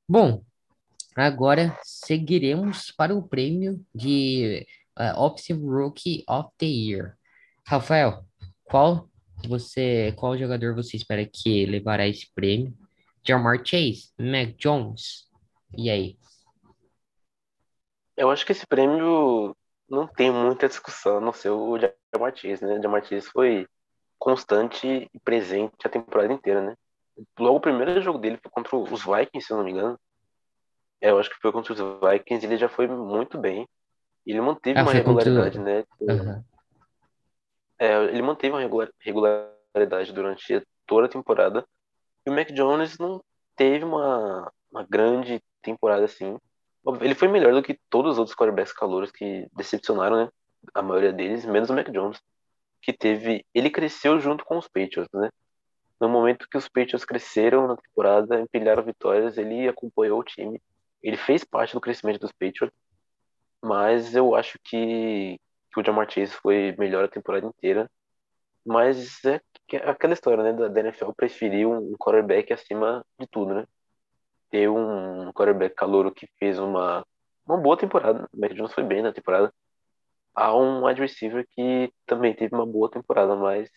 Bom, 0.09 0.43
agora 1.15 1.77
seguiremos 1.83 2.91
para 2.91 3.15
o 3.15 3.23
prêmio 3.23 3.85
de 3.95 4.67
eh, 4.99 5.13
Offensive 5.15 5.61
Rookie 5.63 6.25
of 6.27 6.49
the 6.59 6.67
Year. 6.67 7.19
Rafael, 7.67 8.25
qual 8.65 9.09
você, 9.47 10.13
qual 10.17 10.37
jogador 10.37 10.75
você 10.75 10.97
espera 10.97 11.25
que 11.25 11.67
levará 11.67 12.07
esse 12.07 12.31
prêmio? 12.35 12.75
Jamar 13.27 13.59
Chase, 13.65 14.11
Mac 14.19 14.57
Jones, 14.57 15.29
e 15.77 15.91
aí? 15.91 16.17
Eu 18.17 18.31
acho 18.31 18.45
que 18.45 18.53
esse 18.53 18.67
prêmio 18.67 19.55
não 19.89 20.07
tem 20.07 20.31
muita 20.33 20.69
discussão, 20.69 21.19
a 21.19 21.21
não 21.21 21.33
ser 21.33 21.51
o 21.51 21.79
Jamar 21.79 22.35
Chase, 22.35 22.65
né? 22.65 22.79
O 22.79 22.83
Jamar 22.83 23.05
Chase 23.05 23.29
foi 23.31 23.67
constante 24.19 24.87
e 25.13 25.21
presente 25.21 25.75
a 25.85 25.89
temporada 25.89 26.33
inteira, 26.33 26.63
né? 26.63 26.75
Logo 27.39 27.59
o 27.59 27.61
primeiro 27.61 28.01
jogo 28.01 28.19
dele 28.19 28.39
foi 28.43 28.51
contra 28.51 28.77
os 28.77 29.05
Vikings, 29.05 29.47
se 29.47 29.53
eu 29.53 29.59
não 29.59 29.65
me 29.65 29.73
engano. 29.73 29.99
É, 31.01 31.11
eu 31.11 31.19
acho 31.19 31.31
que 31.31 31.37
foi 31.41 31.53
contra 31.53 31.73
os 31.73 31.79
Vikings, 31.79 32.45
ele 32.45 32.57
já 32.57 32.69
foi 32.69 32.87
muito 32.89 33.39
bem. 33.39 33.69
Ele 34.27 34.41
manteve 34.41 34.79
Ah, 34.79 34.83
uma 34.83 34.93
contra. 34.93 35.05
regularidade, 35.05 35.59
o- 35.59 35.63
né? 35.63 35.85
Aham. 36.09 36.45
É, 37.79 38.05
ele 38.05 38.23
manteve 38.23 38.53
uma 38.53 38.61
regula- 38.61 38.91
regularidade 39.01 40.13
durante 40.13 40.63
toda 40.87 41.07
a 41.07 41.11
temporada. 41.11 41.67
E 42.27 42.31
o 42.31 42.33
Mac 42.33 42.51
Jones 42.51 42.99
não 42.99 43.23
teve 43.55 43.85
uma, 43.85 44.51
uma 44.71 44.85
grande 44.85 45.43
temporada 45.63 46.05
assim. 46.05 46.37
Ele 47.01 47.15
foi 47.15 47.29
melhor 47.29 47.53
do 47.53 47.63
que 47.63 47.79
todos 47.91 48.13
os 48.13 48.19
outros 48.19 48.37
quarterbacks 48.37 48.73
calouros 48.73 49.11
que 49.11 49.47
decepcionaram, 49.55 50.25
né? 50.25 50.29
A 50.75 50.83
maioria 50.83 51.13
deles, 51.13 51.45
menos 51.45 51.71
o 51.71 51.75
Mac 51.75 51.89
Jones, 51.91 52.21
que 52.83 52.93
teve. 52.93 53.45
Ele 53.55 53.71
cresceu 53.71 54.19
junto 54.21 54.45
com 54.45 54.59
os 54.59 54.67
Patriots, 54.67 55.09
né? 55.13 55.31
No 56.01 56.09
momento 56.09 56.49
que 56.49 56.57
os 56.57 56.69
Patriots 56.69 57.05
cresceram 57.05 57.67
na 57.67 57.77
temporada, 57.77 58.41
empilharam 58.41 58.83
vitórias, 58.85 59.37
ele 59.37 59.69
acompanhou 59.69 60.21
o 60.21 60.25
time. 60.25 60.61
Ele 61.03 61.17
fez 61.17 61.45
parte 61.45 61.75
do 61.75 61.81
crescimento 61.81 62.21
dos 62.21 62.33
Patriots, 62.33 62.75
mas 63.63 64.15
eu 64.15 64.35
acho 64.35 64.59
que 64.65 65.41
o 65.81 65.85
Jamar 65.85 66.11
Chase 66.11 66.33
foi 66.33 66.75
melhor 66.79 67.05
a 67.05 67.09
temporada 67.09 67.47
inteira. 67.47 67.91
Mas 68.65 69.25
é 69.25 69.41
é 69.77 69.91
aquela 69.91 70.15
história, 70.15 70.43
né? 70.43 70.53
Da 70.69 70.81
NFL 70.81 71.13
preferir 71.13 71.69
um 71.69 71.95
quarterback 71.99 72.53
acima 72.53 73.05
de 73.19 73.27
tudo, 73.27 73.55
né? 73.55 73.67
Ter 74.51 74.69
um 74.69 75.33
quarterback 75.33 75.75
calouro 75.75 76.13
que 76.13 76.27
fez 76.39 76.59
uma, 76.59 77.05
uma 77.47 77.59
boa 77.59 77.77
temporada. 77.77 78.29
O 78.33 78.41
Mac 78.41 78.53
Jones 78.55 78.73
foi 78.73 78.85
bem 78.85 79.03
na 79.03 79.13
temporada. 79.13 79.53
Há 80.35 80.57
um 80.57 80.87
wide 80.87 81.01
receiver 81.01 81.47
que 81.51 81.93
também 82.07 82.35
teve 82.35 82.55
uma 82.55 82.67
boa 82.67 82.91
temporada, 82.91 83.37
mas 83.37 83.69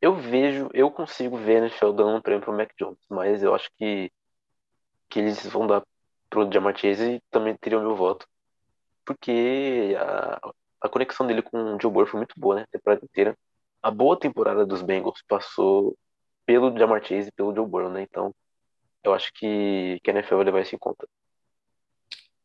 eu 0.00 0.14
vejo, 0.14 0.68
eu 0.72 0.90
consigo 0.90 1.36
ver 1.36 1.56
a 1.56 1.66
NFL 1.66 1.92
dando 1.92 2.16
um 2.16 2.22
prêmio 2.22 2.42
pro 2.44 2.56
Mac 2.56 2.70
Jones, 2.78 2.98
mas 3.10 3.42
eu 3.42 3.54
acho 3.54 3.68
que, 3.76 4.10
que 5.08 5.18
eles 5.18 5.44
vão 5.46 5.66
dar 5.66 5.82
pro 6.30 6.50
Jamar 6.50 6.76
Chase 6.76 7.16
e 7.16 7.22
também 7.30 7.56
teriam 7.56 7.82
meu 7.82 7.96
voto, 7.96 8.26
porque 9.04 9.96
a, 9.98 10.38
a 10.80 10.88
conexão 10.88 11.26
dele 11.26 11.42
com 11.42 11.74
o 11.74 11.80
Joe 11.80 11.90
Burrow 11.90 12.06
foi 12.06 12.18
muito 12.20 12.34
boa, 12.38 12.56
né? 12.56 12.62
A 12.62 12.78
temporada 12.78 13.04
inteira. 13.04 13.36
A 13.82 13.90
boa 13.90 14.18
temporada 14.18 14.66
dos 14.66 14.82
Bengals 14.82 15.22
passou 15.28 15.96
pelo 16.46 16.76
Jamar 16.76 17.04
Chase 17.04 17.28
e 17.28 17.32
pelo 17.32 17.54
Joe 17.54 17.66
Burrow, 17.66 17.90
né? 17.90 18.02
Então, 18.02 18.34
eu 19.04 19.14
acho 19.14 19.30
que, 19.34 20.00
que 20.02 20.10
a 20.10 20.14
NFL 20.14 20.36
vai 20.36 20.44
levar 20.44 20.60
isso 20.62 20.74
em 20.74 20.78
conta. 20.78 21.06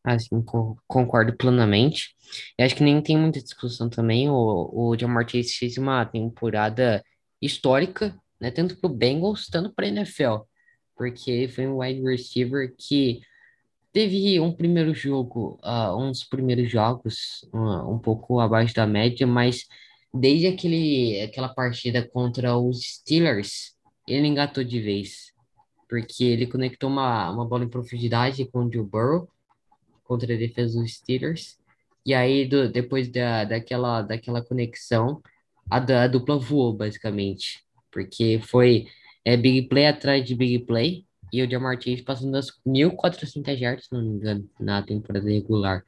Assim, 0.04 0.42
co- 0.42 0.76
concordo 0.86 1.36
plenamente. 1.36 2.14
Eu 2.58 2.66
acho 2.66 2.76
que 2.76 2.82
nem 2.82 3.00
tem 3.02 3.16
muita 3.16 3.40
discussão 3.42 3.88
também. 3.88 4.28
O, 4.28 4.70
o 4.72 4.98
Jamar 4.98 5.28
Chase 5.28 5.54
fez 5.54 5.78
uma 5.78 6.04
temporada 6.04 7.02
histórica, 7.40 8.14
né? 8.38 8.50
Tanto 8.50 8.78
para 8.78 8.90
o 8.90 8.94
Bengals, 8.94 9.48
tanto 9.48 9.72
para 9.74 9.86
a 9.86 9.88
NFL. 9.88 10.42
Porque 10.96 11.48
foi 11.48 11.66
um 11.66 11.78
wide 11.78 12.02
receiver 12.02 12.74
que 12.78 13.20
teve 13.94 14.40
um 14.40 14.52
primeiro 14.52 14.94
jogo, 14.94 15.58
ah, 15.62 15.96
uns 15.96 16.24
primeiros 16.24 16.70
jogos, 16.70 17.48
um 17.54 17.98
pouco 17.98 18.40
abaixo 18.40 18.74
da 18.74 18.86
média, 18.86 19.26
mas 19.26 19.66
desde 20.12 20.48
aquele, 20.48 21.22
aquela 21.22 21.48
partida 21.48 22.06
contra 22.08 22.58
os 22.58 22.82
Steelers, 22.82 23.74
ele 24.08 24.28
engatou 24.28 24.64
de 24.64 24.80
vez. 24.80 25.32
Porque 25.88 26.24
ele 26.24 26.46
conectou 26.46 26.90
uma, 26.90 27.30
uma 27.30 27.46
bola 27.46 27.64
em 27.64 27.70
profundidade 27.70 28.44
com 28.50 28.66
o 28.66 28.72
Joe 28.72 28.84
Burrow 28.84 29.28
contra 30.04 30.34
a 30.34 30.38
defesa 30.38 30.80
dos 30.80 30.94
Steelers. 30.94 31.58
E 32.06 32.14
aí, 32.14 32.46
do- 32.46 32.70
depois 32.70 33.08
da, 33.10 33.44
daquela, 33.44 34.02
daquela 34.02 34.44
conexão, 34.44 35.22
a, 35.70 35.78
a 36.04 36.08
dupla 36.08 36.38
voou, 36.38 36.74
basicamente. 36.74 37.62
Porque 37.92 38.40
foi 38.42 38.86
é, 39.24 39.36
big 39.36 39.68
play 39.68 39.86
atrás 39.86 40.24
de 40.24 40.34
big 40.34 40.60
play. 40.66 41.06
E 41.34 41.42
o 41.42 41.50
Jamar 41.50 41.80
Chase 41.82 42.02
passando 42.02 42.30
das 42.30 42.52
1.400 42.64 43.58
yards, 43.60 43.86
se 43.86 43.92
não 43.92 44.02
me 44.02 44.08
engano, 44.10 44.48
na 44.60 44.80
temporada 44.82 45.28
regular. 45.28 45.82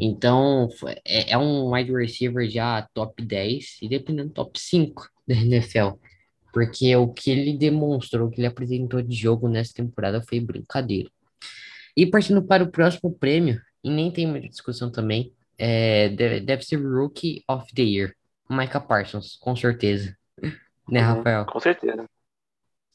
Então, 0.00 0.68
é, 1.04 1.30
é 1.32 1.38
um 1.38 1.72
wide 1.72 1.92
receiver 1.92 2.50
já 2.50 2.82
top 2.92 3.24
10 3.24 3.78
e 3.82 3.88
dependendo 3.88 4.32
top 4.32 4.58
5 4.58 5.08
da 5.26 5.36
NFL. 5.36 6.00
Porque 6.52 6.96
o 6.96 7.12
que 7.12 7.30
ele 7.30 7.56
demonstrou, 7.56 8.26
o 8.26 8.30
que 8.30 8.40
ele 8.40 8.48
apresentou 8.48 9.00
de 9.00 9.14
jogo 9.14 9.48
nessa 9.48 9.72
temporada 9.72 10.20
foi 10.20 10.40
brincadeira. 10.40 11.08
E 11.96 12.04
partindo 12.04 12.42
para 12.42 12.64
o 12.64 12.70
próximo 12.70 13.12
prêmio, 13.12 13.60
e 13.84 13.90
nem 13.90 14.10
tem 14.10 14.26
muita 14.26 14.48
discussão 14.48 14.90
também, 14.90 15.32
é, 15.56 16.08
deve, 16.08 16.40
deve 16.40 16.62
ser 16.64 16.76
Rookie 16.76 17.44
of 17.48 17.72
the 17.72 17.82
Year. 17.82 18.14
Micah 18.50 18.80
Parsons, 18.80 19.36
com 19.36 19.54
certeza. 19.54 20.16
Né, 20.90 21.02
Uhum, 21.02 21.16
Rafael? 21.16 21.44
com 21.44 21.60
certeza. 21.60 22.06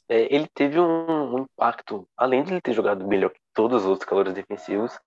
É, 0.10 0.34
ele 0.34 0.48
teve 0.54 0.80
um, 0.80 1.36
um 1.36 1.40
impacto, 1.40 2.08
além 2.18 2.44
de 2.44 2.54
ele 2.54 2.62
ter 2.62 2.74
jogado 2.74 3.08
melhor 3.08 3.32
que 3.32 3.40
todos 3.54 3.84
os 3.84 3.90
outros 3.90 4.08
calores 4.08 4.34
defensivos, 4.34 5.00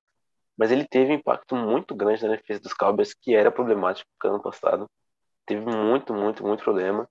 mas 0.56 0.70
ele 0.70 0.86
teve 0.86 1.12
um 1.12 1.16
impacto 1.16 1.54
muito 1.54 1.94
grande 1.94 2.24
na 2.24 2.34
defesa 2.36 2.60
dos 2.60 2.72
Cowboys, 2.72 3.12
que 3.14 3.34
era 3.34 3.52
problemático 3.52 4.08
no 4.24 4.30
ano 4.30 4.42
passado. 4.42 4.90
Teve 5.44 5.60
muito, 5.64 6.14
muito, 6.14 6.42
muito 6.44 6.64
problema. 6.64 7.08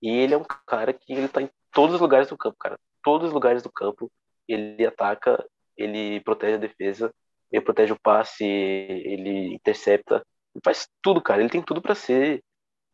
E 0.00 0.08
ele 0.10 0.34
é 0.34 0.36
um 0.38 0.44
cara 0.44 0.92
que 0.92 1.12
ele 1.12 1.28
tá 1.28 1.42
em 1.42 1.50
todos 1.72 1.94
os 1.96 2.00
lugares 2.00 2.28
do 2.28 2.38
campo, 2.38 2.56
cara. 2.58 2.78
Todos 3.02 3.28
os 3.28 3.34
lugares 3.34 3.62
do 3.62 3.70
campo. 3.70 4.10
Ele 4.48 4.86
ataca, 4.86 5.44
ele 5.76 6.20
protege 6.20 6.54
a 6.54 6.58
defesa, 6.58 7.12
ele 7.52 7.62
protege 7.64 7.92
o 7.92 8.00
passe, 8.00 8.44
ele 8.44 9.54
intercepta. 9.54 10.26
Ele 10.54 10.62
faz 10.64 10.88
tudo, 11.02 11.20
cara. 11.20 11.40
Ele 11.40 11.50
tem 11.50 11.62
tudo 11.62 11.82
para 11.82 11.94
ser 11.94 12.42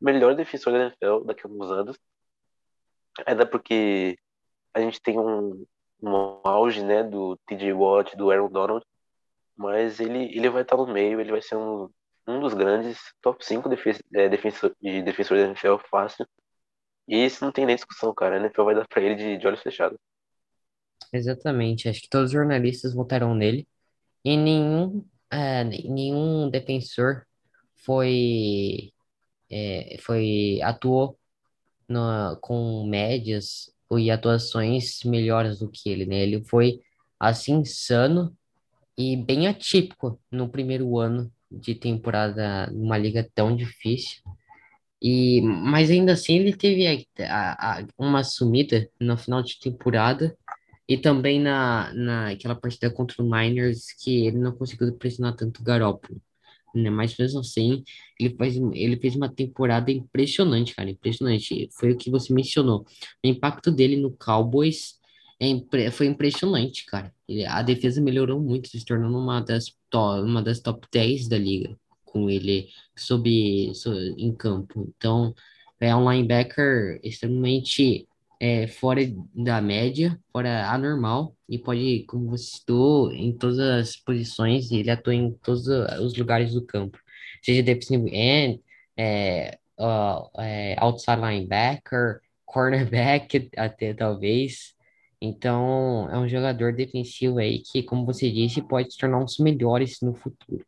o 0.01 0.05
melhor 0.05 0.35
defensor 0.35 0.73
da 0.73 0.87
NFL 0.87 1.25
daqui 1.27 1.43
a 1.45 1.49
alguns 1.49 1.71
anos. 1.71 1.99
Ainda 3.27 3.47
porque 3.47 4.19
a 4.75 4.81
gente 4.81 5.01
tem 5.01 5.19
um, 5.19 5.65
um 6.03 6.17
auge, 6.45 6.83
né, 6.83 7.03
do 7.03 7.37
TJ 7.47 7.73
Watt, 7.73 8.17
do 8.17 8.31
Aaron 8.31 8.51
Donald, 8.51 8.85
mas 9.57 10.01
ele, 10.01 10.25
ele 10.37 10.51
vai 10.51 10.63
estar 10.63 10.77
no 10.77 10.87
meio, 10.87 11.21
ele 11.21 11.31
vai 11.31 11.43
ser 11.43 11.57
um, 11.57 11.89
um 12.27 12.41
dos 12.41 12.55
grandes 12.55 12.99
top 13.21 13.45
5 13.45 13.69
defes, 13.69 14.03
é, 14.15 14.29
defensor, 14.29 14.75
de 14.81 15.03
defensor 15.03 15.37
da 15.37 15.45
NFL 15.45 15.77
fácil. 15.91 16.27
E 17.07 17.25
isso 17.25 17.45
não 17.45 17.53
tem 17.53 17.67
nem 17.67 17.77
discussão, 17.77 18.15
cara. 18.15 18.37
A 18.37 18.41
NFL 18.41 18.65
vai 18.65 18.75
dar 18.75 18.87
pra 18.87 19.03
ele 19.03 19.15
de, 19.17 19.37
de 19.37 19.47
olhos 19.47 19.61
fechados. 19.61 19.99
Exatamente. 21.13 21.89
Acho 21.89 22.01
que 22.01 22.09
todos 22.09 22.27
os 22.27 22.33
jornalistas 22.33 22.95
votaram 22.95 23.35
nele. 23.35 23.69
E 24.25 24.37
nenhum, 24.37 25.05
é, 25.31 25.65
nenhum 25.65 26.49
defensor 26.49 27.27
foi, 27.85 28.93
é, 29.51 29.97
foi 30.01 30.61
atuou 30.63 31.19
na, 31.89 32.39
com 32.41 32.87
médias 32.87 33.73
e 33.99 34.11
atuações 34.11 35.01
melhores 35.05 35.59
do 35.61 35.71
que 35.71 35.89
ele, 35.91 36.07
né? 36.07 36.17
Ele 36.23 36.45
foi 36.45 36.81
assim 37.21 37.55
insano 37.61 38.37
e 38.99 39.17
bem 39.17 39.47
atípico 39.49 40.21
no 40.31 40.49
primeiro 40.49 40.99
ano 40.99 41.33
de 41.51 41.75
temporada 41.75 42.69
numa 42.73 42.99
liga 42.99 43.29
tão 43.35 43.57
difícil. 43.57 44.23
E, 45.03 45.41
mas 45.43 45.91
ainda 45.91 46.13
assim 46.13 46.37
ele 46.39 46.57
teve 46.57 46.87
a, 47.21 47.81
a- 47.81 47.87
uma 47.99 48.23
sumida 48.25 48.89
no 49.01 49.17
final 49.17 49.43
de 49.43 49.59
temporada 49.59 50.37
e 50.89 50.99
também 50.99 51.41
na, 51.41 51.93
naquela 51.95 52.55
partida 52.57 52.91
contra 52.93 53.23
o 53.23 53.27
Niners 53.27 53.93
que 54.03 54.27
ele 54.27 54.39
não 54.39 54.53
conseguiu 54.53 54.93
pressionar 54.97 55.37
tanto 55.37 55.61
o 55.61 55.65
Garoppolo, 55.65 56.21
né? 56.75 56.91
Mas 56.91 57.17
mesmo 57.17 57.41
assim, 57.41 57.83
ele 58.19 58.35
faz, 58.37 58.57
ele 58.73 58.97
fez 58.99 59.17
uma 59.17 59.29
temporada 59.33 59.91
impressionante, 59.91 60.75
cara, 60.75 60.91
impressionante. 60.91 61.69
Foi 61.79 61.93
o 61.93 61.97
que 61.97 62.11
você 62.11 62.33
mencionou. 62.33 62.85
O 63.25 63.27
impacto 63.29 63.71
dele 63.71 63.97
no 63.97 64.11
Cowboys 64.17 64.95
é, 65.41 65.47
impre- 65.49 65.91
foi 65.91 66.07
impressionante, 66.07 66.85
cara. 66.87 67.13
Ele- 67.29 67.45
a 67.47 67.63
defesa 67.63 68.01
melhorou 68.01 68.41
muito, 68.41 68.69
se 68.69 68.85
tornando 68.85 69.19
uma 69.19 69.41
das, 69.41 69.67
to, 69.91 69.99
uma 70.23 70.43
das 70.43 70.61
top 70.61 70.87
10 70.93 71.29
da 71.29 71.39
liga 71.39 71.77
com 72.05 72.29
ele 72.31 72.69
sob, 72.97 73.73
so- 73.75 73.93
em 74.19 74.35
campo. 74.35 74.93
Então, 74.97 75.35
é 75.81 75.95
um 75.97 76.11
linebacker 76.11 77.01
extremamente 77.03 78.07
é, 78.43 78.67
fora 78.67 79.01
da 79.33 79.61
média, 79.61 80.19
fora 80.33 80.69
anormal, 80.69 81.37
e 81.49 81.59
pode, 81.61 82.05
como 82.09 82.29
você 82.29 82.57
citou, 82.57 83.13
em 83.13 83.33
todas 83.39 83.61
as 83.61 83.97
posições, 83.97 84.73
ele 84.73 84.91
atua 84.91 85.15
em 85.15 85.33
todos 85.35 85.69
os 85.69 86.17
lugares 86.19 86.53
do 86.53 86.67
campo. 86.67 86.99
seja 87.41 87.63
defensive 87.63 88.11
end, 88.13 88.61
é, 88.97 89.59
ó, 89.79 90.29
é, 90.39 90.75
outside 90.79 91.21
linebacker, 91.21 92.21
cornerback 92.45 93.49
até 93.57 93.95
talvez. 93.95 94.75
Então, 95.21 96.09
é 96.11 96.19
um 96.19 96.29
jogador 96.29 96.75
defensivo 96.75 97.39
aí 97.39 97.61
que, 97.61 97.83
como 97.85 98.05
você 98.05 98.29
disse, 98.31 98.61
pode 98.61 98.93
se 98.93 98.99
tornar 98.99 99.19
um 99.21 99.25
dos 99.25 99.39
melhores 99.39 100.01
no 100.03 100.15
futuro. 100.15 100.67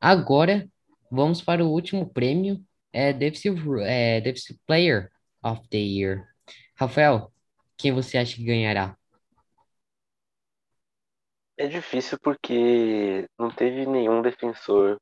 Agora, 0.00 0.68
vamos 1.10 1.40
para 1.42 1.64
o 1.64 1.70
último 1.70 2.06
prêmio, 2.10 2.60
é 2.92 3.12
Defensive, 3.12 3.82
é, 3.82 4.20
Defensive 4.20 4.58
Player 4.66 5.10
of 5.44 5.62
the 5.70 5.78
Year. 5.78 6.26
Rafael, 6.78 7.32
quem 7.76 7.92
você 7.92 8.16
acha 8.18 8.36
que 8.36 8.44
ganhará? 8.44 8.96
É 11.56 11.66
difícil 11.66 12.16
porque 12.22 13.26
não 13.36 13.50
teve 13.50 13.84
nenhum 13.84 14.22
defensor 14.22 14.96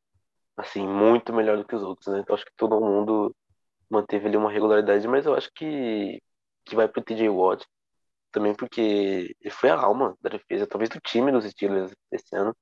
assim 0.57 0.87
muito 0.87 1.35
melhor 1.35 1.59
do 1.59 1.66
que 1.66 1.74
os 1.77 1.83
outros, 1.83 2.07
né? 2.09 2.20
Então 2.20 2.35
acho 2.35 2.47
que 2.47 2.53
todo 2.57 2.81
mundo 2.81 3.35
manteve 3.91 4.27
ali 4.29 4.37
uma 4.39 4.51
regularidade, 4.51 5.07
mas 5.09 5.27
eu 5.27 5.35
acho 5.35 5.51
que 5.55 6.20
que 6.64 6.74
vai 6.74 6.89
pro 6.89 7.03
TJ 7.03 7.29
Watt 7.29 7.66
também 8.33 8.55
porque 8.55 9.37
ele 9.41 9.51
foi 9.51 9.70
a 9.70 9.77
alma 9.81 10.16
da 10.22 10.31
defesa, 10.31 10.66
talvez 10.66 10.91
do 10.91 11.01
time 11.01 11.33
dos 11.33 11.45
Steelers 11.47 11.93
esse 12.12 12.37
ano. 12.37 12.57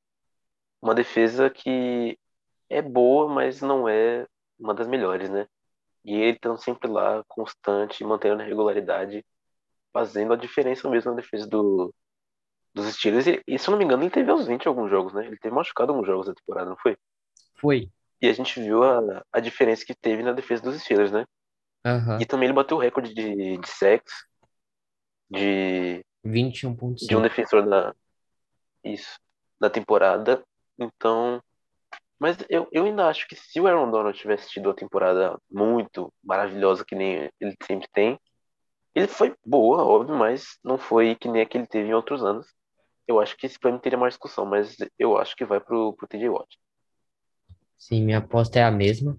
Uma 0.83 0.95
defesa 0.95 1.51
que 1.51 2.19
é 2.71 2.83
boa, 2.83 3.29
mas 3.33 3.63
não 3.63 3.89
é 3.89 4.27
uma 4.59 4.75
das 4.75 4.89
melhores, 4.89 5.31
né? 5.31 5.47
E 6.05 6.15
ele 6.15 6.37
estando 6.37 6.59
sempre 6.59 6.91
lá, 6.91 7.25
constante, 7.27 8.05
mantendo 8.05 8.43
a 8.43 8.45
regularidade, 8.45 9.25
fazendo 9.93 10.33
a 10.33 10.37
diferença 10.37 10.89
mesmo 10.89 11.11
na 11.13 11.17
defesa 11.17 11.47
do, 11.47 11.95
dos 12.75 12.87
Steelers. 12.95 13.27
E, 13.27 13.43
e, 13.47 13.59
se 13.59 13.69
eu 13.69 13.73
não 13.73 13.79
me 13.79 13.85
engano, 13.85 14.03
ele 14.03 14.11
teve 14.11 14.31
ausente 14.31 14.67
em 14.67 14.69
alguns 14.69 14.91
jogos, 14.91 15.15
né? 15.15 15.27
Ele 15.27 15.39
teve 15.39 15.55
machucado 15.55 15.93
alguns 15.93 16.07
jogos 16.07 16.27
da 16.27 16.35
temporada, 16.35 16.71
não 16.71 16.77
foi? 16.77 16.97
Foi. 17.55 17.91
E 18.21 18.29
a 18.29 18.33
gente 18.33 18.61
viu 18.61 18.83
a, 18.83 19.25
a 19.33 19.41
diferença 19.41 19.85
que 19.85 19.95
teve 19.95 20.23
na 20.23 20.33
defesa 20.33 20.63
dos 20.63 20.81
Steelers, 20.83 21.13
né? 21.13 21.25
Uhum. 21.87 22.21
E 22.21 22.27
também 22.27 22.47
ele 22.47 22.55
bateu 22.55 22.77
o 22.77 22.81
recorde 22.81 23.15
de, 23.15 23.59
de 23.59 23.69
sacks 23.69 24.13
de, 25.31 26.05
21.5. 26.25 27.07
de 27.07 27.17
um 27.17 27.23
defensor 27.23 27.67
da, 27.69 27.95
isso, 28.83 29.19
da 29.61 29.69
temporada. 29.69 30.43
Então, 30.79 31.43
mas 32.25 32.39
eu, 32.49 32.67
eu 32.73 32.87
ainda 32.87 33.07
acho 33.07 33.29
que 33.29 33.37
se 33.37 33.61
o 33.61 33.67
Aaron 33.67 33.91
Donald 33.91 34.19
tivesse 34.19 34.49
tido 34.49 34.71
a 34.71 34.75
temporada 34.75 35.39
muito 35.51 36.11
maravilhosa 36.25 36.83
que 36.83 36.95
nem 36.95 37.31
ele 37.39 37.55
sempre 37.67 37.87
tem, 37.93 38.19
ele 38.95 39.07
foi 39.07 39.37
boa, 39.45 39.85
óbvio, 39.85 40.17
mas 40.17 40.59
não 40.65 40.79
foi 40.79 41.15
que 41.17 41.29
nem 41.29 41.43
a 41.43 41.45
que 41.45 41.59
ele 41.59 41.67
teve 41.67 41.91
em 41.91 41.93
outros 41.93 42.25
anos. 42.25 42.47
Eu 43.07 43.21
acho 43.21 43.37
que 43.37 43.45
esse 43.45 43.59
prêmio 43.59 43.79
teria 43.79 43.99
mais 43.99 44.15
discussão, 44.15 44.47
mas 44.47 44.75
eu 44.99 45.19
acho 45.19 45.37
que 45.37 45.45
vai 45.45 45.61
pro, 45.61 45.93
pro 45.93 46.09
TJ 46.09 46.31
Watt. 46.31 46.49
Sim, 47.77 48.03
minha 48.03 48.17
aposta 48.17 48.59
é 48.59 48.63
a 48.63 48.71
mesma. 48.71 49.19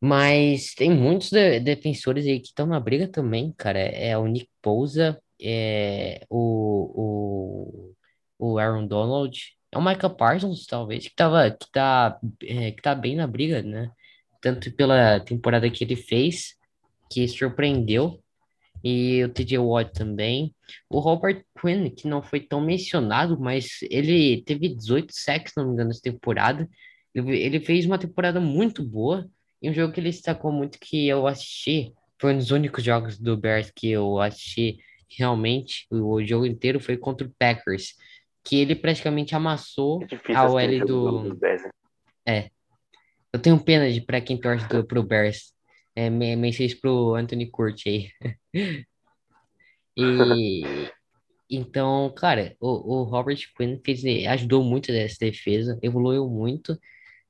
Mas 0.00 0.74
tem 0.74 0.90
muitos 0.90 1.30
de- 1.30 1.60
defensores 1.60 2.26
aí 2.26 2.40
que 2.40 2.48
estão 2.48 2.66
na 2.66 2.80
briga 2.80 3.06
também, 3.06 3.54
cara. 3.56 3.78
É 3.78 4.18
o 4.18 4.26
Nick 4.26 4.50
Bosa, 4.60 5.22
é 5.40 6.26
o, 6.28 7.94
o, 8.40 8.50
o 8.50 8.58
Aaron 8.58 8.88
Donald, 8.88 9.56
é 9.72 9.78
o 9.78 9.82
Micah 9.84 10.10
Parsons, 10.10 10.66
talvez, 10.66 11.08
que 11.08 11.14
tava, 11.14 11.50
que 11.50 11.70
tá, 11.70 12.18
é, 12.42 12.72
que 12.72 12.82
tá 12.82 12.94
bem 12.94 13.16
na 13.16 13.26
briga, 13.26 13.62
né? 13.62 13.90
Tanto 14.40 14.70
pela 14.72 15.20
temporada 15.20 15.70
que 15.70 15.84
ele 15.84 15.96
fez, 15.96 16.56
que 17.10 17.26
surpreendeu, 17.28 18.22
e 18.82 19.24
o 19.24 19.28
TJ 19.28 19.58
Watt 19.58 19.92
também. 19.92 20.54
O 20.88 21.00
Robert 21.00 21.44
Quinn, 21.60 21.90
que 21.90 22.06
não 22.06 22.22
foi 22.22 22.40
tão 22.40 22.60
mencionado, 22.60 23.38
mas 23.38 23.80
ele 23.90 24.42
teve 24.42 24.68
18 24.74 25.12
sacks, 25.12 25.52
não 25.56 25.66
me 25.66 25.72
engano, 25.72 25.90
essa 25.90 26.00
temporada. 26.02 26.68
Ele, 27.14 27.36
ele 27.38 27.60
fez 27.60 27.86
uma 27.86 27.98
temporada 27.98 28.40
muito 28.40 28.82
boa. 28.82 29.28
E 29.60 29.68
um 29.68 29.74
jogo 29.74 29.92
que 29.92 30.00
ele 30.00 30.10
destacou 30.10 30.52
muito 30.52 30.78
que 30.78 31.08
eu 31.08 31.26
assisti, 31.26 31.92
foi 32.20 32.34
um 32.34 32.38
dos 32.38 32.52
únicos 32.52 32.84
jogos 32.84 33.18
do 33.18 33.36
Bears 33.36 33.72
que 33.74 33.90
eu 33.90 34.20
assisti 34.20 34.78
realmente, 35.10 35.86
o 35.90 36.22
jogo 36.22 36.46
inteiro 36.46 36.78
foi 36.78 36.96
contra 36.96 37.26
o 37.26 37.32
Packers, 37.38 37.94
que 38.44 38.56
ele 38.56 38.74
praticamente 38.74 39.34
amassou 39.34 40.02
É 40.28 40.34
a 40.34 40.48
OL 40.48 40.78
do- 40.80 40.86
do... 40.86 41.22
dos 41.30 41.38
Bears, 41.38 41.62
né? 41.62 41.70
É, 42.26 42.50
eu 43.32 43.40
tenho 43.40 43.58
pena 43.62 43.90
de 43.90 44.00
para 44.00 44.20
quem 44.20 44.38
torce 44.40 44.66
do, 44.68 44.84
pro 44.86 45.02
Bears. 45.02 45.52
É, 45.94 46.08
me, 46.08 46.36
me 46.36 46.52
fez 46.52 46.74
pro 46.74 47.14
Anthony 47.14 47.50
Curti 47.50 47.88
aí. 47.88 48.34
E 49.96 50.62
então, 51.50 52.12
cara, 52.16 52.54
o, 52.60 53.00
o 53.00 53.02
Robert 53.02 53.38
Quinn 53.56 53.80
fez, 53.84 54.04
ajudou 54.28 54.62
muito 54.62 54.92
nessa 54.92 55.16
defesa, 55.18 55.78
evoluiu 55.82 56.28
muito, 56.28 56.78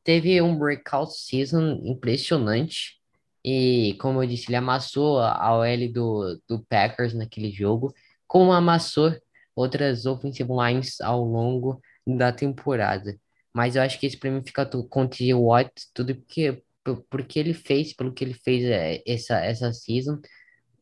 teve 0.04 0.40
um 0.42 0.58
breakout 0.58 1.12
season 1.16 1.80
impressionante. 1.84 2.98
E 3.44 3.96
como 4.00 4.22
eu 4.22 4.26
disse, 4.28 4.50
ele 4.50 4.56
amassou 4.56 5.18
a 5.18 5.32
a 5.32 5.56
OL 5.58 5.92
do, 5.92 6.42
do 6.46 6.64
Packers 6.68 7.14
naquele 7.14 7.50
jogo, 7.50 7.94
como 8.26 8.52
amassou 8.52 9.16
outras 9.58 10.06
offensive 10.06 10.50
lines 10.52 11.00
ao 11.00 11.22
longo 11.24 11.80
da 12.06 12.32
temporada. 12.32 13.16
Mas 13.52 13.76
eu 13.76 13.82
acho 13.82 13.98
que 13.98 14.06
esse 14.06 14.16
prêmio 14.16 14.42
fica 14.44 14.64
com 14.66 15.02
o 15.02 15.08
T.J. 15.08 15.34
Watt, 15.34 15.72
tudo 15.94 16.14
porque, 16.14 16.62
por- 16.84 17.02
porque 17.10 17.38
ele 17.38 17.54
fez, 17.54 17.92
pelo 17.94 18.12
que 18.12 18.24
ele 18.24 18.34
fez 18.34 18.64
é, 18.64 19.02
essa, 19.06 19.38
essa 19.44 19.72
season 19.72 20.18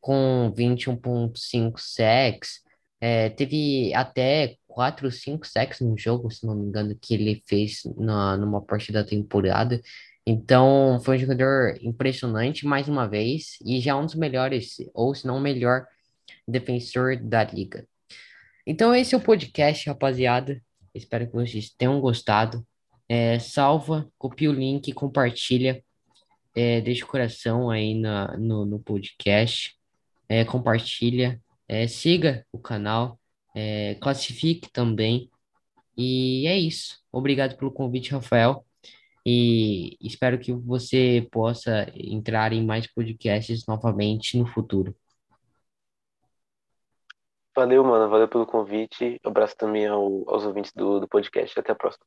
com 0.00 0.52
21.5 0.56 1.80
sacks. 1.80 2.60
É, 3.00 3.30
teve 3.30 3.92
até 3.94 4.56
4 4.66 5.06
ou 5.06 5.12
5 5.12 5.46
sacks 5.46 5.80
no 5.80 5.96
jogo, 5.98 6.30
se 6.30 6.46
não 6.46 6.54
me 6.54 6.66
engano, 6.66 6.96
que 7.00 7.14
ele 7.14 7.42
fez 7.46 7.82
na, 7.96 8.36
numa 8.36 8.62
parte 8.62 8.92
da 8.92 9.04
temporada. 9.04 9.80
Então, 10.26 11.00
foi 11.04 11.16
um 11.16 11.20
jogador 11.20 11.76
impressionante 11.82 12.66
mais 12.66 12.88
uma 12.88 13.06
vez 13.08 13.58
e 13.64 13.80
já 13.80 13.96
um 13.96 14.04
dos 14.06 14.14
melhores, 14.16 14.76
ou 14.94 15.14
se 15.14 15.26
não 15.26 15.36
o 15.38 15.40
melhor 15.40 15.86
defensor 16.48 17.16
da 17.18 17.44
liga. 17.44 17.86
Então, 18.66 18.94
esse 18.94 19.14
é 19.14 19.18
o 19.18 19.20
podcast, 19.20 19.88
rapaziada. 19.88 20.60
Espero 20.94 21.26
que 21.26 21.34
vocês 21.34 21.70
tenham 21.70 22.00
gostado. 22.00 22.66
É, 23.08 23.38
salva, 23.38 24.10
copia 24.18 24.50
o 24.50 24.52
link, 24.52 24.92
compartilha, 24.92 25.82
é, 26.54 26.80
deixa 26.80 27.04
o 27.04 27.08
coração 27.08 27.70
aí 27.70 27.94
na, 27.94 28.36
no, 28.36 28.66
no 28.66 28.80
podcast 28.80 29.76
é, 30.28 30.44
compartilha, 30.44 31.40
é, 31.68 31.86
siga 31.86 32.44
o 32.52 32.58
canal, 32.58 33.18
é, 33.54 33.94
classifique 33.96 34.70
também. 34.72 35.30
E 35.96 36.46
é 36.46 36.58
isso. 36.58 36.98
Obrigado 37.10 37.56
pelo 37.56 37.70
convite, 37.70 38.10
Rafael. 38.10 38.64
E 39.24 39.96
espero 40.00 40.38
que 40.38 40.52
você 40.52 41.26
possa 41.32 41.90
entrar 41.94 42.52
em 42.52 42.64
mais 42.64 42.86
podcasts 42.86 43.66
novamente 43.66 44.38
no 44.38 44.46
futuro. 44.46 44.94
Valeu, 47.56 47.82
mano. 47.82 48.08
Valeu 48.10 48.28
pelo 48.28 48.46
convite. 48.46 49.18
Abraço 49.24 49.56
também 49.56 49.86
ao- 49.86 50.28
aos 50.28 50.44
ouvintes 50.44 50.72
do, 50.74 51.00
do 51.00 51.08
podcast. 51.08 51.58
Até 51.58 51.72
a 51.72 51.74
próxima. 51.74 52.04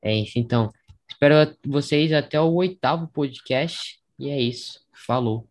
É 0.00 0.14
isso, 0.14 0.38
então. 0.38 0.70
Espero 1.08 1.54
vocês 1.66 2.12
até 2.12 2.40
o 2.40 2.52
oitavo 2.54 3.06
podcast. 3.08 4.00
E 4.18 4.30
é 4.30 4.40
isso. 4.40 4.80
Falou. 5.06 5.46